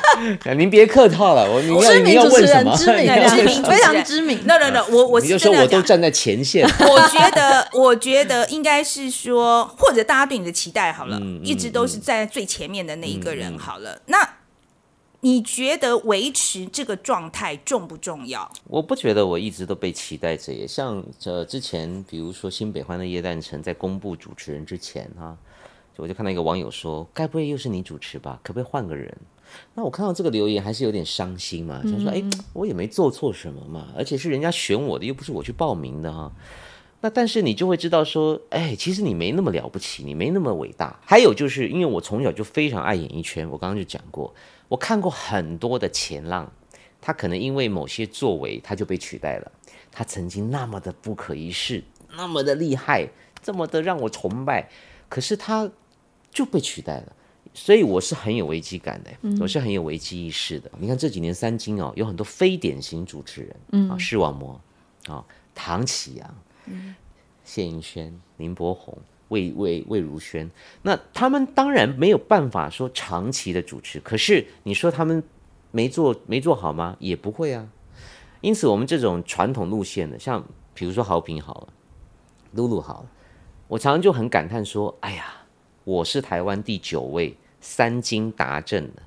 [0.56, 2.74] 您别客套了，我你要 你要问什么？
[2.74, 4.40] 知名知名非常知名。
[4.46, 6.66] No No No，我我就说我都站在前线。
[6.80, 10.14] 我觉得我觉得应该是说，或者大。
[10.14, 13.98] 大家对你的期待好了，一直都是在最前面的那一个人好了。
[14.06, 14.16] 那
[15.24, 18.46] 你觉得维持这个状态重不重要？
[18.68, 25.34] 我不觉得我一直都被期待着，也像这之前，比如说新北欢的叶诞城在公布主持人之前哈，
[25.96, 28.38] 我就看到一个网友说：“该不会又是你主持吧？
[28.42, 29.16] 可不可以换个人？”
[29.72, 36.30] 那我看到这个留言还是有点伤心嘛，想说：“哎，我也没做错什么嘛，而且是人家选我的，又不是我去报名的哈。”
[37.00, 41.00] 那但是你就会知道说，哎，其实你没那么了不起，你没那么伟大。
[41.02, 44.34] 还有就是因为我从小就非常爱演艺圈，我刚刚就讲过，
[44.68, 46.52] 我看过很多的前浪，
[47.00, 49.52] 他可能因为某些作为他就被取代了。
[49.90, 51.84] 他曾经那么的不可一世，
[52.16, 53.08] 那么的厉害，
[53.42, 54.68] 这么的让我崇拜，
[55.08, 55.70] 可是他
[56.30, 57.12] 就被取代了。
[57.52, 60.68] 所以我是很有危机感的，我是很有危机意识的。
[60.80, 64.60] 你看这几年三金哦，有很多非典型主持人，嗯啊，视网膜
[65.06, 65.24] 啊，
[65.54, 66.34] 唐启阳。
[67.44, 68.98] 谢盈萱、林柏宏、
[69.34, 70.48] 魏魏魏如萱，
[70.82, 75.22] 那他们当然没有办法说长期的主持，可是你说他们
[75.72, 76.96] 没做没做好吗？
[77.00, 77.68] 也不会啊。
[78.40, 80.44] 因此，我们这种传统路线的，像
[80.74, 81.68] 比如说豪平好了，
[82.52, 83.06] 露露好了，
[83.66, 85.24] 我常常就很感叹说：“哎呀，
[85.82, 89.02] 我是台湾第九位三金达阵的，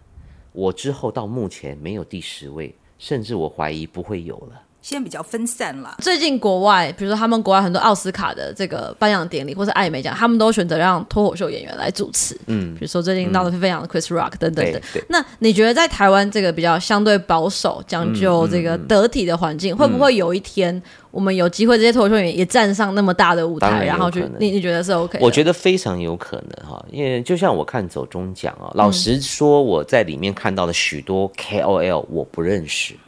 [0.52, 5.98] 我之后到目前没有第十位，甚至我怀疑不会有了。”现在比较分散了。
[6.00, 12.40] 最近国外，比如说他们国外很多奥斯卡的这个颁奖典礼或是艾美奖，他们都选择让脱口秀演员来主持。
[12.46, 14.82] 嗯，比如说最近闹得沸沸扬的 Chris Rock 等等的。
[15.10, 25.20] 那你觉得在台湾这个比较相对保守、讲究这个得体的环境，会不会有一天我们有机会这些脱口秀演员也站上那么大的舞台，然后去你你觉得是 OK？
[25.22, 32.94] 我觉得非常有可能哈，因为就像我看走中奖啊，老实说我在里面看到的许多 KOL 我不认识。
[32.94, 33.07] 嗯，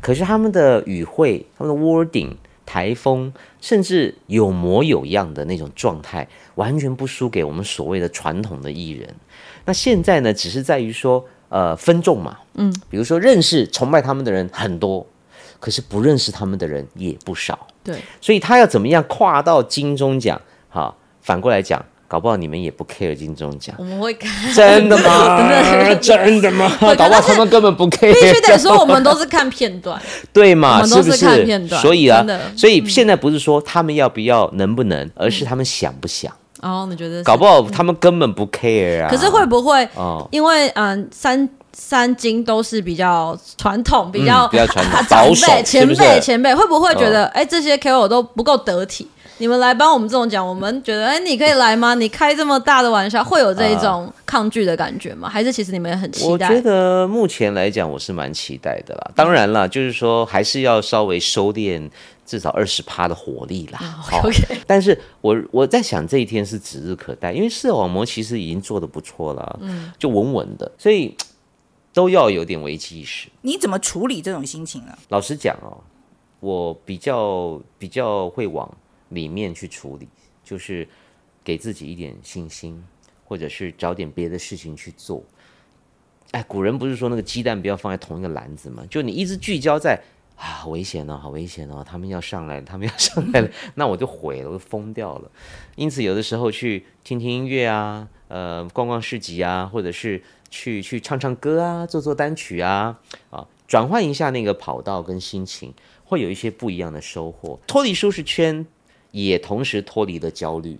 [0.00, 9.14] 可是他们的语汇、他们的 wording、台风，甚至有模有样的那种状态，完全不输给我们所谓的传统的艺人。
[9.64, 15.06] 那现在呢，只是在于说，呃，分众嘛，嗯，比如说认识、崇拜他们的人很多，
[15.58, 17.66] 可是不认识他们的人也不少。
[17.82, 20.40] 对，所以他要怎么样跨到金钟奖？
[20.68, 21.84] 哈，反过来讲。
[22.10, 24.28] 搞不好你们也不 care 金钟奖，我们会看。
[24.52, 25.38] 真的吗？
[26.02, 26.68] 真的吗？
[26.98, 28.12] 搞不好他们根本不 care。
[28.12, 29.96] 必须得说，我们都是看片段，
[30.34, 30.84] 对嘛？
[30.84, 31.68] 是不是？
[31.80, 36.32] 所以啊，所以现在不是说他们要不要、能不能，而是他们想不想。
[36.60, 37.22] 哦，你觉得？
[37.22, 39.08] 搞不好他们根本不 care 啊。
[39.08, 39.88] 可是会不会？
[39.94, 49.06] 哦，因为嗯，三三金都是比较传统，比较比较传统， 保守，前辈前辈会不会觉得，哎，这些 KOL 都不够得体？
[49.40, 51.94] 你们来帮我们这种讲，我们觉得，哎，你可以来吗？
[51.94, 55.30] 你开这么大的玩笑，会有这一种抗拒的感觉吗？
[55.30, 56.46] 还是其实你们也很期待？
[56.48, 59.10] 我觉得目前来讲，我是蛮期待的啦。
[59.16, 61.88] 当然了，就是说还是要稍微收敛
[62.26, 63.80] 至少二十趴的火力啦。
[64.22, 71.16] OK，但是我我在想这一天是指日可待，因为视网膜其实已经做的不错了，嗯，就稳稳的，所以
[71.94, 73.30] 都要有点危机意识。
[73.40, 74.92] 你怎么处理这种心情呢？
[75.08, 75.78] 老实讲哦，
[76.40, 78.70] 我比较比较会往。
[79.10, 80.08] 里面去处理，
[80.42, 80.88] 就是
[81.44, 82.82] 给自己一点信心，
[83.24, 85.22] 或者是找点别的事情去做。
[86.32, 88.84] 哎，古人不是说那个鸡蛋不要放在同一个篮子吗？
[88.88, 90.00] 就你一直聚焦在
[90.36, 95.30] 啊，危险哦，好危险哦，他们要上来，他们要 上来了，那我就毁了，我就疯掉了。
[95.74, 108.64] 因此，有的时候去听听音乐啊，呃，逛逛市集啊，或者是去去唱唱歌啊，做做单曲啊，啊，转换一下那个跑道跟心情，会有一些不一样的收获，脱离舒适圈。
[109.12, 110.78] 也同时脱离了焦虑。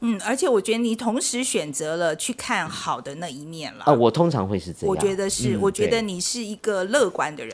[0.00, 3.82] 嗯，而且我觉得你同时选择了去看好的那一面了。
[3.84, 4.88] 啊，我通常会是这样。
[4.88, 7.52] 我觉得是，我觉得你是一个乐观的人。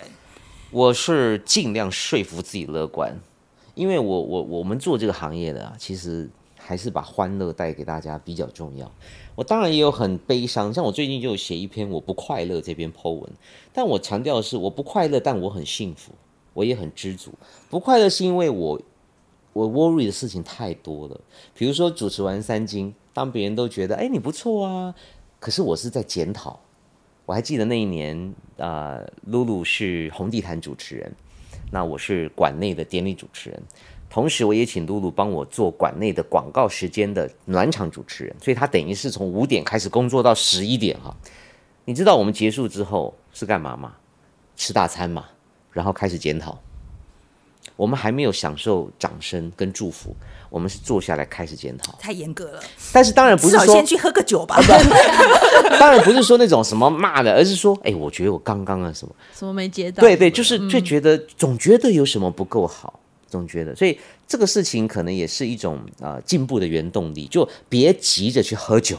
[0.70, 3.18] 我是尽量说服自己乐观，
[3.74, 6.28] 因为我我我们做这个行业的啊，其实
[6.58, 8.92] 还是把欢乐带给大家比较重要。
[9.34, 13.32] 我当然也有很悲伤，像我最近就写一篇我不快乐这篇 po 文，
[13.72, 16.12] 但我强调的是我不快乐，但我很幸福，
[16.52, 17.32] 我也很知足。
[17.70, 18.78] 不快乐是因为我。
[19.54, 21.18] 我 worry 的事情太多了，
[21.54, 24.94] 比如说主持完三金，当别人都觉得哎你不错啊，
[25.40, 26.60] 可是我是在检讨。
[27.24, 31.10] 我还记得那一年啊，露露是红地毯主持人，
[31.70, 33.62] 那我是馆内的典礼主持人，
[34.10, 41.16] 同时我也请露露帮我做馆内的广告时间的暖场主持人，所以她等于是从五点开始工作到十一点哈。
[41.86, 43.94] 你知道我们结束之后是干嘛吗？
[44.56, 45.24] 吃大餐嘛，
[45.72, 46.60] 然后开始检讨。
[47.76, 50.14] 我们还没有享受掌声跟祝福，
[50.48, 51.92] 我们是坐下来开始检讨。
[51.98, 52.60] 太严格了，
[52.92, 54.60] 但是当然不是说先去喝个酒吧。
[55.78, 60.00] 当然不是说那种什么骂的，而是说，哎，我觉得我刚刚啊什么什么没接到。
[60.00, 67.26] 对对，就是就觉得总觉得有什么不够好，总觉得，所以这个事情可能也是一种啊进步的原动力。
[67.26, 68.96] 就别急着去喝酒。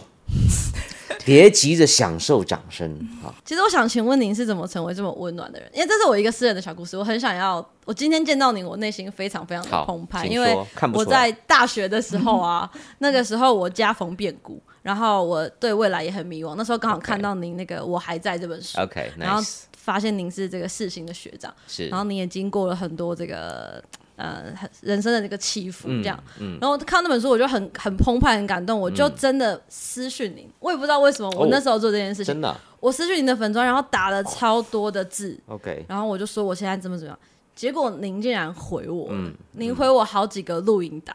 [1.26, 2.88] 别急着享受掌声
[3.24, 3.34] 啊！
[3.44, 5.68] 其实我想请问您是怎么成为这么温暖的人？
[5.74, 7.68] 因为这是我一个私人的小故事，我很想要。
[7.84, 10.56] 我今天见到您，我内心非常非常的澎湃，因为
[10.94, 16.56] 我在大学的时候啊， 那个时候我家逢变故，然后我对未来也很迷惘。
[16.56, 19.42] 那时候刚好看到您那个《我还在》这本书，OK，然后
[19.78, 23.84] 发现您是这个世新的学长，是，然后您也经过了很多这个。
[24.18, 24.46] 呃，
[24.82, 26.18] 人生的那个起伏，这样，
[26.62, 37.20] 然后看那本书，我就很很澎湃，很感动，我就真的私讯您，我也不知道为什么，我那时候做这件事情，真的，我私讯您的粉砖，然后打了超多的字，OK，然后我就说我现在怎么怎么样，
[37.54, 39.10] 结果您竟然回我，
[39.52, 41.14] 您回我好几个录音档，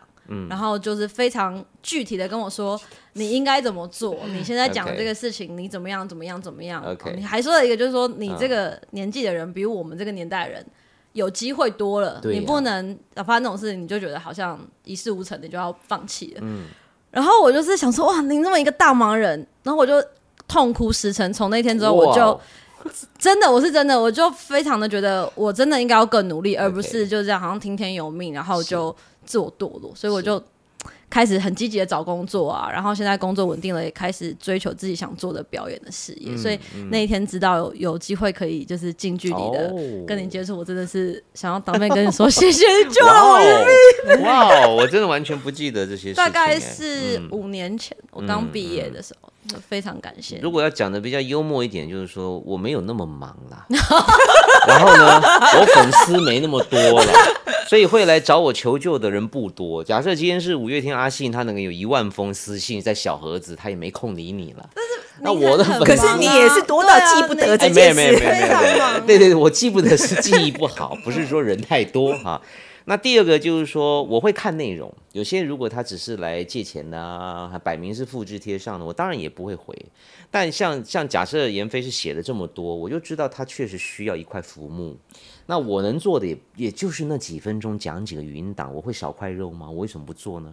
[0.51, 2.79] 然后就是非常具体的跟我说
[3.15, 10.63] 你应该怎么做， 你现在讲的这个事情你怎么样怎么样怎么样，OK，你还说了一个就是说你这个年纪的人比我们这个年代人。
[11.13, 16.41] 有机会多了，你不能发生这种事情，你就觉得好像一事无成，你就要放弃了。
[16.43, 16.67] 嗯，
[17.11, 19.95] 然后我就是想说，哇，您这么一个大忙人，然后我就
[20.47, 21.33] 痛哭失声。
[21.33, 22.41] 从那天之后，我就
[23.19, 28.95] 真的，我是真的，我就非常的觉得，我真的应该要更努力，而不是就这样好像听天由命，然后就
[29.25, 29.93] 自我堕落。
[29.95, 30.43] 所以我就
[31.11, 36.37] 开始很积极的找工作啊，然后现在工作稳定了，也开始追求自己想做的表演的事业。
[36.37, 36.59] 所以
[36.91, 44.17] 那一天知道有有机会可以就是近距离的哦跟你接触，我真的是想要当面跟你说谢谢你救了我命。
[44.17, 46.15] 哦，哇哦，我真的完全不记得这些事情。
[46.23, 50.39] 大概哎是嗯五年前，我刚毕业的时候，就非常感谢。
[50.43, 53.67] 如果要讲的比较幽默一点，就是说我没有那么忙啦，
[54.69, 55.21] 然后呢，
[55.59, 57.13] 我粉丝没那么多了，
[57.69, 59.83] 所以会来找我求救的人不多。
[59.83, 64.69] 假设今天是五月天阿信，他能够有一万封私信在小盒子，他也没空理你了。
[65.23, 68.01] 那我的粉丝可是你也是多到记不得这件事。
[68.03, 72.41] 有没有没有没有非常没有忙对对对，我记不得是记忆不好，不是说人太多哈。
[72.91, 74.93] 那第二个就是说，我会看内容。
[75.13, 79.73] 有些如果他只是来借钱的，还摆明是复制贴上的，我当然也不会回。
[80.29, 84.99] 但像像假设严飞是写的这么多，我就知道他确实需要一块浮木。
[85.47, 89.71] 那我能做的也也就是那几分钟讲几个语音档，我会少块肉吗？
[89.71, 90.53] 我为什么不做呢？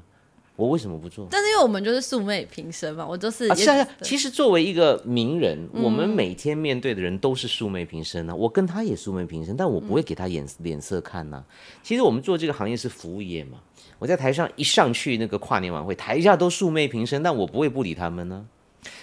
[0.57, 1.27] 我为什么不做？
[1.29, 11.43] 但是因为我们就是素昧平生嘛，我就是啊，是其实作为一个名人，我们每天面对的人都是素昧平生呢、我跟他也素昧平生，但我不会给他眼脸色看呐、
[11.83, 13.59] 其实我们做这个行业是服务业嘛，
[13.99, 18.43] 我在台上一上去那个跨年晚会，台下都素昧平生，但我不会不理他们呢、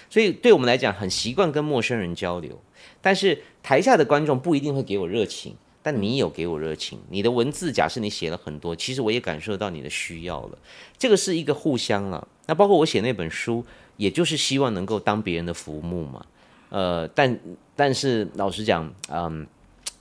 [0.09, 2.61] 所以对我们来讲，很习惯跟陌生人交流，
[2.99, 5.55] 但是台下的观众不一定会给我热情。
[5.85, 10.57] 但你有给我热情，你的文字假设你写了很多，其实我也感受到你的需要了，
[10.97, 12.27] 这个是一个互相了。
[12.47, 13.63] 那包括我写那本书，
[13.95, 16.25] 也就是希望能够当别人的浮木嘛。
[16.69, 17.39] 呃，但
[17.75, 19.45] 但是老实讲，嗯，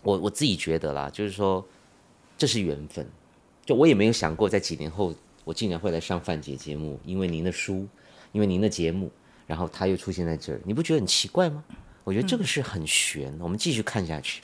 [0.01, 1.63] 我我自己觉得啦，就是说
[2.39, 3.07] 这是缘分。
[3.67, 5.15] 就我也没有想过，在几年后
[5.45, 7.87] 我竟然会来上范姐节目，因为您的书，
[8.33, 9.11] 因为您的节目，
[9.47, 11.63] 然后他又出现在这儿，你不觉得很奇怪吗？
[12.05, 13.33] 我觉得这个是很悬。
[13.41, 14.41] 我们继续看下去。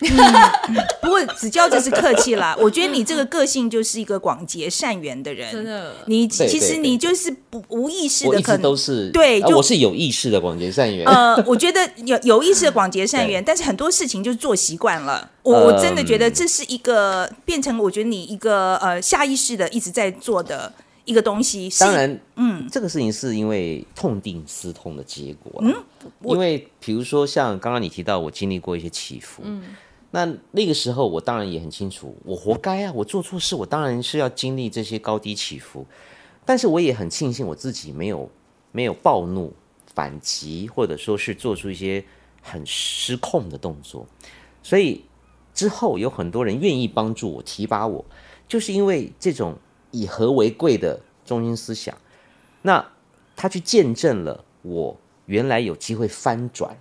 [1.02, 11.06] 不过子娇这是客气啦，我觉得你这个个性就是一个广结善缘的人，真的你其实你就是不无意识我一直的可能都是对我是有意识的广结善缘。
[11.06, 15.30] 呃， 我觉得有有意识的广结善缘，但是很多事情就是做习惯了。
[15.42, 20.72] 我我真的觉得这是一个变成我觉得你一个呃下意识的一直在做的
[21.04, 21.68] 一个东西。
[21.78, 25.62] 当，然，嗯，这个事情是因为痛定思痛的结果。
[25.62, 25.74] 嗯，
[26.24, 29.76] 因为比如说像刚刚你提到，我经历过一些起伏，嗯，
[30.10, 35.86] 那那个时候我当然也很清楚，我活该啊，我做错事，我当然是要经历这些高低起伏。
[36.44, 38.28] 但是我也很庆幸我自己没有
[38.72, 39.52] 没有暴怒
[39.94, 42.04] 反击，或者说是做出一些
[42.42, 44.06] 很失控的动作。
[44.62, 45.04] 所以
[45.54, 48.04] 之后有很多人愿意帮助我、提拔我，
[48.48, 49.56] 就是因为这种
[49.90, 51.96] 以和为贵的中心思想。
[52.62, 52.86] 那
[53.36, 56.76] 他去见证了我原来有机会翻转，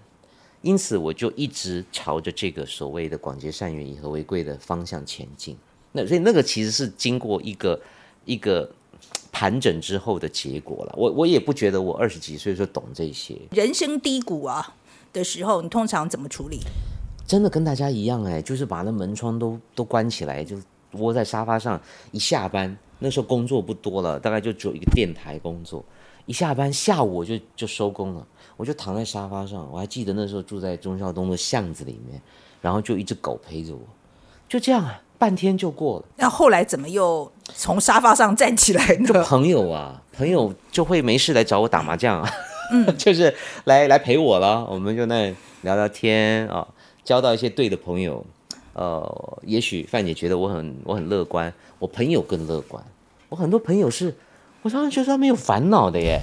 [0.62, 5.58] 因此我就一直朝着这个所谓的广结善缘、以和为贵的方向前进。
[5.92, 7.80] 那所以那个其实是经过一个
[8.26, 8.70] 一个
[9.32, 10.94] 盘整之后的结果了。
[10.98, 14.76] 我我也不觉得我二十几岁就懂这些，人生低谷啊
[15.14, 16.60] 的时候，你通常怎么处理？
[17.26, 20.58] 真的跟大家一样哎，就是把那门窗都都关起来，就
[20.94, 21.80] 窝在沙发上。
[22.12, 25.84] 一下班那时候工作不多了，大概就只有一个电台工作。
[26.26, 29.68] 一下班下午我就就收工了，我就躺在沙发上。
[29.72, 32.22] 我还记得那时候住在忠孝东的巷子里面，
[32.62, 33.82] 然后就一只狗陪着我，
[34.48, 36.06] 就这样啊，半天就过了。
[36.18, 39.24] 那后来怎么又从沙发上站起来呢？
[39.26, 42.30] 朋友啊，朋友就会没事来找我打麻将啊，
[42.72, 43.34] 嗯， 就是
[43.64, 46.68] 来来陪我了，我们就那聊聊天啊，
[47.04, 48.24] 交到一些对的朋友。
[48.80, 52.82] 呃，也许范姐觉得我很我很乐观，我朋友更乐观。
[53.28, 54.16] 我很多朋友是，
[54.62, 56.22] 我常常觉得他没有烦恼的耶。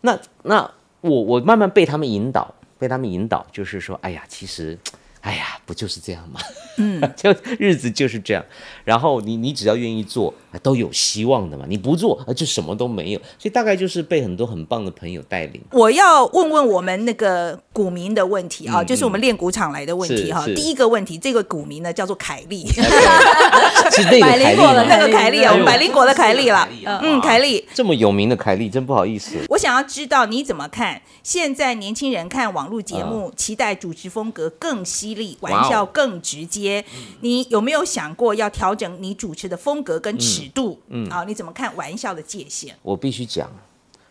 [0.00, 0.68] 那那
[1.02, 4.76] 我我慢慢被他们引导，被他们引导，就是说，哎呀，其实，
[5.20, 6.40] 哎呀，不就是这样吗？
[6.78, 8.44] 嗯， 就日子就是这样。
[8.84, 11.64] 然后你你只要愿意做，啊都有希望的嘛。
[11.68, 13.18] 你不做，啊就什么都没有。
[13.38, 15.60] 所以大概就是被很多很棒的朋友带领。
[15.72, 20.44] 我要问问我们那个股民的问题啊， 就是我们练鼓场来的问题哈。
[20.54, 22.66] 第一个问题，这个股民呢叫做凯莉，
[23.90, 24.64] 是那个百灵凯莉吗？
[24.64, 27.66] 果的凯那个凯莉啊，我们百灵果的凯莉啦是凯莉啊，嗯，凯莉。
[27.74, 29.36] 这么有名的凯莉，真不好意思。
[29.48, 36.84] 我想要知道你怎么看现在年轻人看网络节目，期待主持风格更犀利，玩笑更直接。
[37.20, 40.80] 你有没有想过要调整你主持的风格跟尺度？
[40.88, 42.74] 嗯，啊，你怎么看玩笑的界限？
[42.82, 43.50] 我必须讲，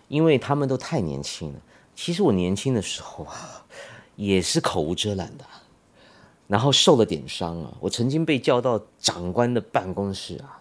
[0.08, 1.60] 因为他们都太年轻了。
[1.96, 3.64] 其实我年轻的时候啊，
[4.16, 5.46] 也是口无遮拦的，
[6.48, 7.72] 然后受了点伤啊。
[7.80, 10.60] 我曾经被叫到长官的办公室啊，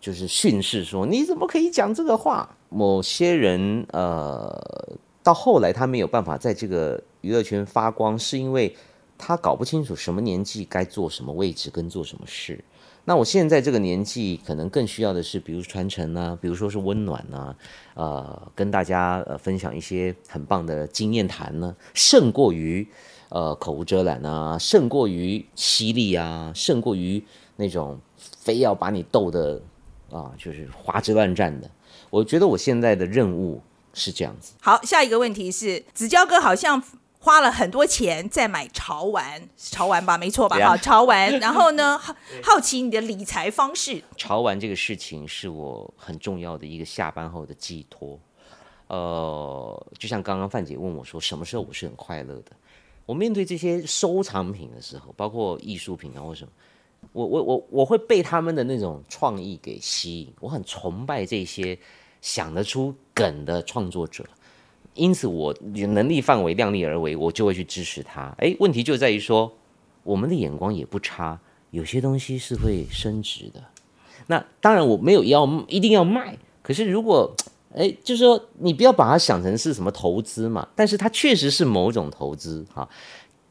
[0.00, 8.74] 就是训斥说：“你怎么可以讲这个话？”某些人呃，到后来他没有办法在这个娱乐圈发光，是因为
[9.18, 12.64] 他搞不清楚什么年纪该做什么位置跟做什么事。
[13.10, 17.52] 那我现在这个年纪，可能更需要的是，比如传承啊，比如说是温暖啊，
[17.94, 22.86] 呃，跟大家呃分享一些很棒的经验谈呢，胜过于
[23.30, 27.20] 呃口无遮拦啊，胜过于犀利啊，胜过于
[27.56, 27.98] 那种
[28.38, 29.60] 非要把你逗的
[30.12, 31.68] 啊，就是花枝乱颤的。
[32.10, 33.60] 我觉得我现在的任务
[33.92, 34.52] 是这样子。
[34.60, 36.80] 好，下一个问题是，子娇哥好像
[37.22, 41.38] 花了很多钱在买潮玩，潮玩吧，没错吧好，潮玩。
[41.38, 44.02] 然后呢， 好好奇你的理财方式。
[44.16, 48.18] 潮玩这个事情是我很重要的一个下班后的寄托。
[48.86, 52.52] 呃，就像刚刚范姐问我说，什么时候我是很快乐的？
[53.04, 56.50] 我面对这些收藏品的时候，包括艺术品啊或什么，
[57.12, 61.78] 我我我我会被他们的那种创意给吸引，我很崇拜这些
[62.22, 64.24] 想得出梗的创作者。
[64.94, 68.34] 因此，我能力范围量力而为，我就会去支持他。
[68.38, 69.50] 诶，问题就在于说，
[70.02, 71.38] 我们的眼光也不差，
[71.70, 73.62] 有些东西是会升值的。
[74.26, 77.34] 那当然我没有要一定要卖，可是如果
[77.74, 82.88] 哎，就是说你不要把它想成是什么投资嘛，但是它确实是某种投资哈，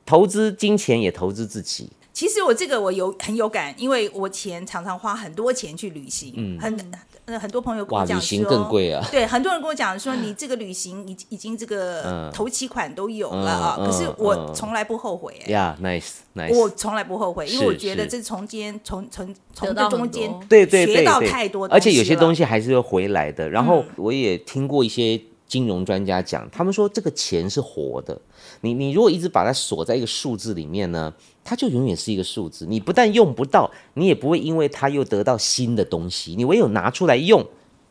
[0.06, 6.92] 投资金钱也投资自己，其实我这个我有很有感，因为我钱常常花很多钱去旅行，很
[7.24, 12.30] 呃很多朋友跟，我讲说，旅行更贵啊， 对，很多人跟我讲说，你这个旅行已已经这个嗯。
[12.34, 15.52] 头期款都有了啊，嗯可是我从来不后悔、哎。
[15.54, 18.10] 呀、nice nice，我从来不后悔，因为我觉得是。
[18.10, 23.50] 这从间从从从这中间对对对学到太多而且有些东西西还是会回来的。
[23.50, 25.18] 然后我也听过一些
[25.50, 28.18] 金融专家讲，他们说这个钱是活的，
[28.62, 32.66] 你你如果一直把它锁在一个数字里面呢，它就永远是一个数字。
[32.66, 36.36] 你不但用不到，你也不会因为它又得到新的东西。
[36.38, 37.46] 你唯有拿出来用。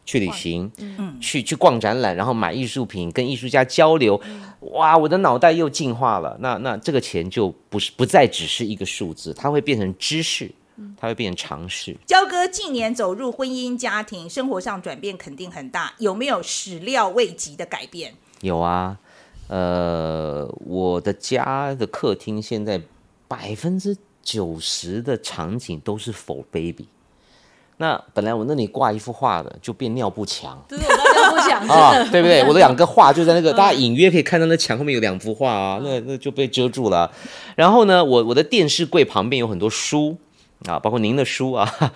[0.08, 0.72] 去旅行，
[1.20, 4.18] 去去逛展览，然后买艺术品，跟艺术家交流，
[4.60, 6.34] 哇，我的脑袋又进化了。
[6.40, 10.50] 那那这个钱就不是不再只是一个数字，它会变成知识，
[10.96, 11.96] 它会变成常识。
[12.06, 18.14] 焦哥近年走入婚姻家庭，生活上转变肯定很大，有没有始料未及的改变？
[18.40, 18.98] 有啊，
[19.48, 22.80] 呃，我的家的客厅现在
[23.26, 26.86] 百分之九十的场景都是否 baby。
[27.80, 32.42] 那本来我那里挂一幅画的，就变尿布墙这是我刚刚不想真啊，对不对？
[32.46, 37.08] 我的两个画就在那个，大家隐约可以看到那墙后面有两幅画啊，那那就被遮住了。
[37.54, 40.16] 然后呢，我我的电视柜旁边有很多书
[40.66, 41.94] 啊，包括您的书啊，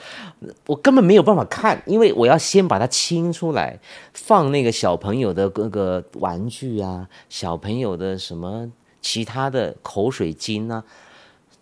[0.67, 3.79] 我根本没有办法看，因为我要先把它清出来，
[4.15, 10.85] 放那个小朋友的各个玩具啊，小朋友的什么其他的口水巾啊。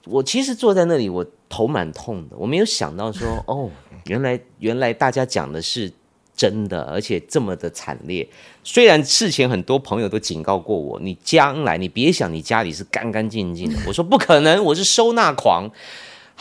[0.04, 3.70] 我其实坐在那里，我头蛮痛的，我没有想到说，哦，
[4.04, 5.90] 原来原来大家讲的是
[6.36, 8.28] 真的，而且这么的惨烈。
[8.62, 13.78] 虽然事前很多朋友都警告过我，你将来你别想你家里是干干净净的。
[13.86, 15.70] 我说不可能，我是收纳狂。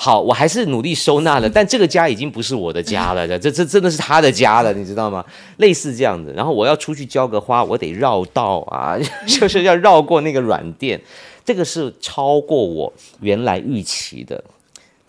[0.02, 5.26] 好，我还是努力收纳了， 但这个家已经不是我的家了，这这真的是他的家了，你知道吗？
[5.58, 6.32] 类似这样子。
[6.34, 8.98] 然后我要出去浇个花，我得绕道啊，
[9.28, 10.98] 就是要绕过那个软垫，
[11.44, 14.42] 这个是超过我原来预期的。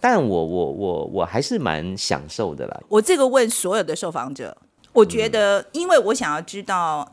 [0.01, 2.81] 但我我我我还是蛮享受的啦。
[2.89, 4.57] 我这个问所有的受访者，
[4.93, 7.09] 我觉得，因为我想要知道，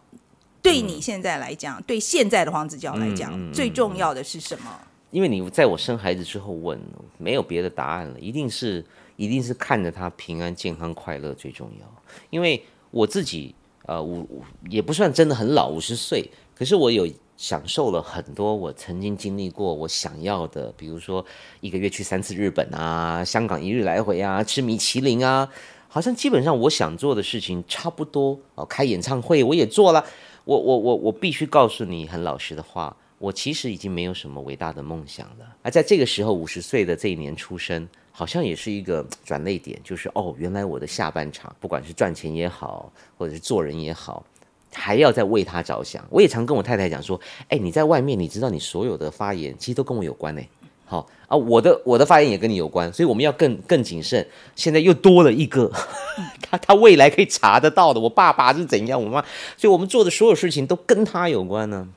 [0.64, 4.72] 对你现在来讲，对现在的黄子佼来讲，最重要的是什么？
[5.18, 6.80] 因为你在我生孩子之后问，
[7.18, 12.04] 没有别的答案了，一定是一定是看着他平安、健康、快乐最重要。
[12.30, 13.56] 因为我自己
[13.88, 14.24] 呃，我
[14.70, 21.26] 也不算真的很老，五十岁，可是我有享受了很多我曾经经历过我想要的，比如说
[21.62, 25.50] 一个月去三次日本啊，香港一日来回啊，吃米其林啊，
[25.88, 30.06] 好像基本上我想做的事情差不多哦，开演唱会我也做了。
[30.46, 35.56] 我我我我必须告诉你很老实的话，我其实已经没有什么伟大的梦想了。
[35.64, 44.24] 而在这个时候，五十岁的这一年出生，好像也是一个转泪点，就是哦，原来我的下半场，不管是赚钱也好，或者是做人也好，
[44.72, 46.06] 还要再为他着想。
[46.10, 50.42] 我也常跟我太太讲说，哎，你在外面，你知道你所有的发言其实都跟我有关呢。
[50.86, 54.26] 好啊，我的我的发言也跟你有关，所以我们要更更谨慎。
[54.56, 55.70] 现在又多了一个，
[56.42, 59.22] 他他未来可以查得到的，我爸爸是怎样，我妈，
[59.58, 61.88] 所以我们做的所有事情都跟他有关呢。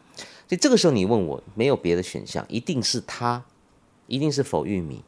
[0.50, 3.40] 所以这个时候你问我，没有别的选项，一定是他，
[4.08, 5.00] 一定是否玉米，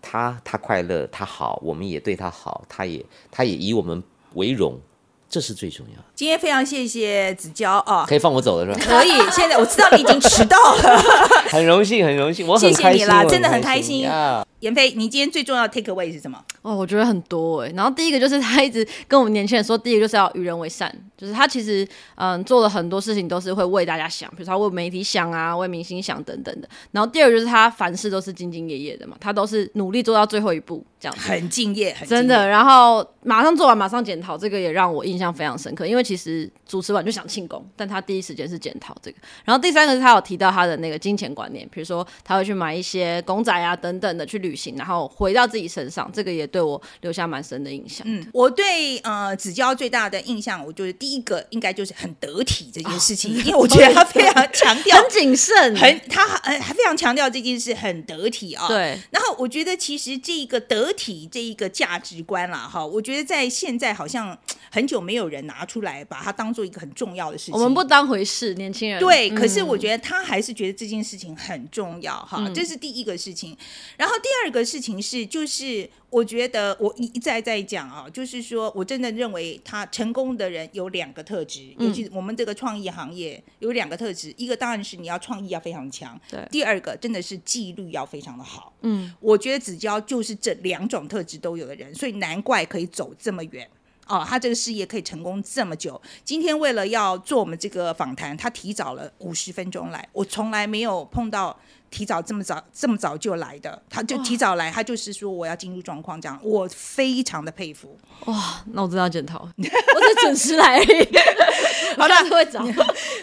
[0.00, 4.80] 他他快乐，他好，我们也对他好，他也他也以我们为荣，
[5.28, 6.04] 这是最重要的。
[6.14, 8.06] 今天非常谢谢子娇啊。
[8.08, 8.78] 可以放我走了是吧？
[8.88, 10.98] 可以，现在我知道你已经迟到了，
[11.52, 14.46] 很荣幸，很荣幸，我很谢谢开心，我你啦真的很开开心呀。
[14.60, 16.42] 妍飞，你今天最重要的 take away 是什么？
[16.62, 21.86] 哦，我觉得很多哎、然后第一个就是他一直跟我们年轻人说，第一个就是要与人为善，就是他其实
[22.16, 26.68] 嗯做了很多事情都是会为大家想，比如说他为媒体想啊，为明星想等等的。
[26.90, 31.28] 然后第二个就是他凡事都是兢兢业业的嘛，他都是努力做到最后一步这样子。
[31.28, 35.86] 很敬业，很敬业真的，然后马上做完马上检讨，这个也让我印象非常深刻。
[35.86, 39.18] 因为其实主持完就想庆功，但他第一时间是检讨这个。
[39.44, 48.06] 然后第三个是他有提到他的那个金钱观念，比如说他会去买一些公仔啊等等的去旅行，然后回到自己身上，这个也对我留下蛮深的印象。
[48.08, 58.98] 嗯，我对呃子娇最大的印象，我就是第一个应该就是很得体这件事情，因为我觉得他非常强调 很谨慎，很他很还非常强调这件事很得体啊、对。
[59.10, 64.36] 然后我觉得其实这一个得体这一个价值观啦，哈，我觉得在现在好像
[64.70, 67.54] 很久没有人拿出来把它当做一个很重要的事情。
[67.54, 73.56] 我们不当回事，年轻人对，嗯可是我觉得他还是觉得这件事情很重要哈，嗯这是第一个事情。
[73.96, 88.72] 然后第二个事情是，就是我觉得我一一再再讲啊，就是说我真的认为他成功的人有两个特质，嗯尤其我们这个创意行业有两个特质，一个当然是你要创意要非常强，对第二个真的是纪律要非常的好。
[88.82, 93.68] 嗯，我觉得子娇就是这两种特质都有的人，所以难怪可以走这么远。
[94.08, 96.00] 哦，他这个事业可以成功这么久。
[96.24, 101.58] 今天为了要做我们这个访谈，他提早了五十分钟来，我从来没有碰到
[101.90, 103.80] 提早这么早这么早就来的。
[103.88, 107.98] 他就提早来，他就是说我要进入状况，这样我非常的佩服。
[108.26, 111.08] 哇，那我真的要检讨， 我只准时来而已。
[111.96, 112.62] 好的，会早。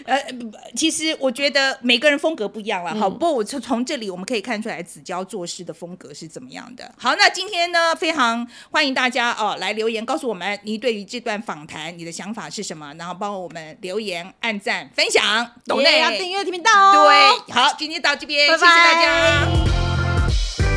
[0.05, 0.19] 呃，
[0.75, 6.91] 其实我觉得每个人风格不一样了，好，不过我从从这里我们可以看出来子娇做事的风格是怎么样的。
[6.97, 15.23] 好，那今天呢，非常欢迎大家哦来留言告诉我们你对于这段访谈你的想法是什么，然后帮我们留言、按赞、分享，
[15.65, 17.07] 懂的也要订阅频道哦。
[17.47, 20.72] 对，好，今天到这边，谢谢大家。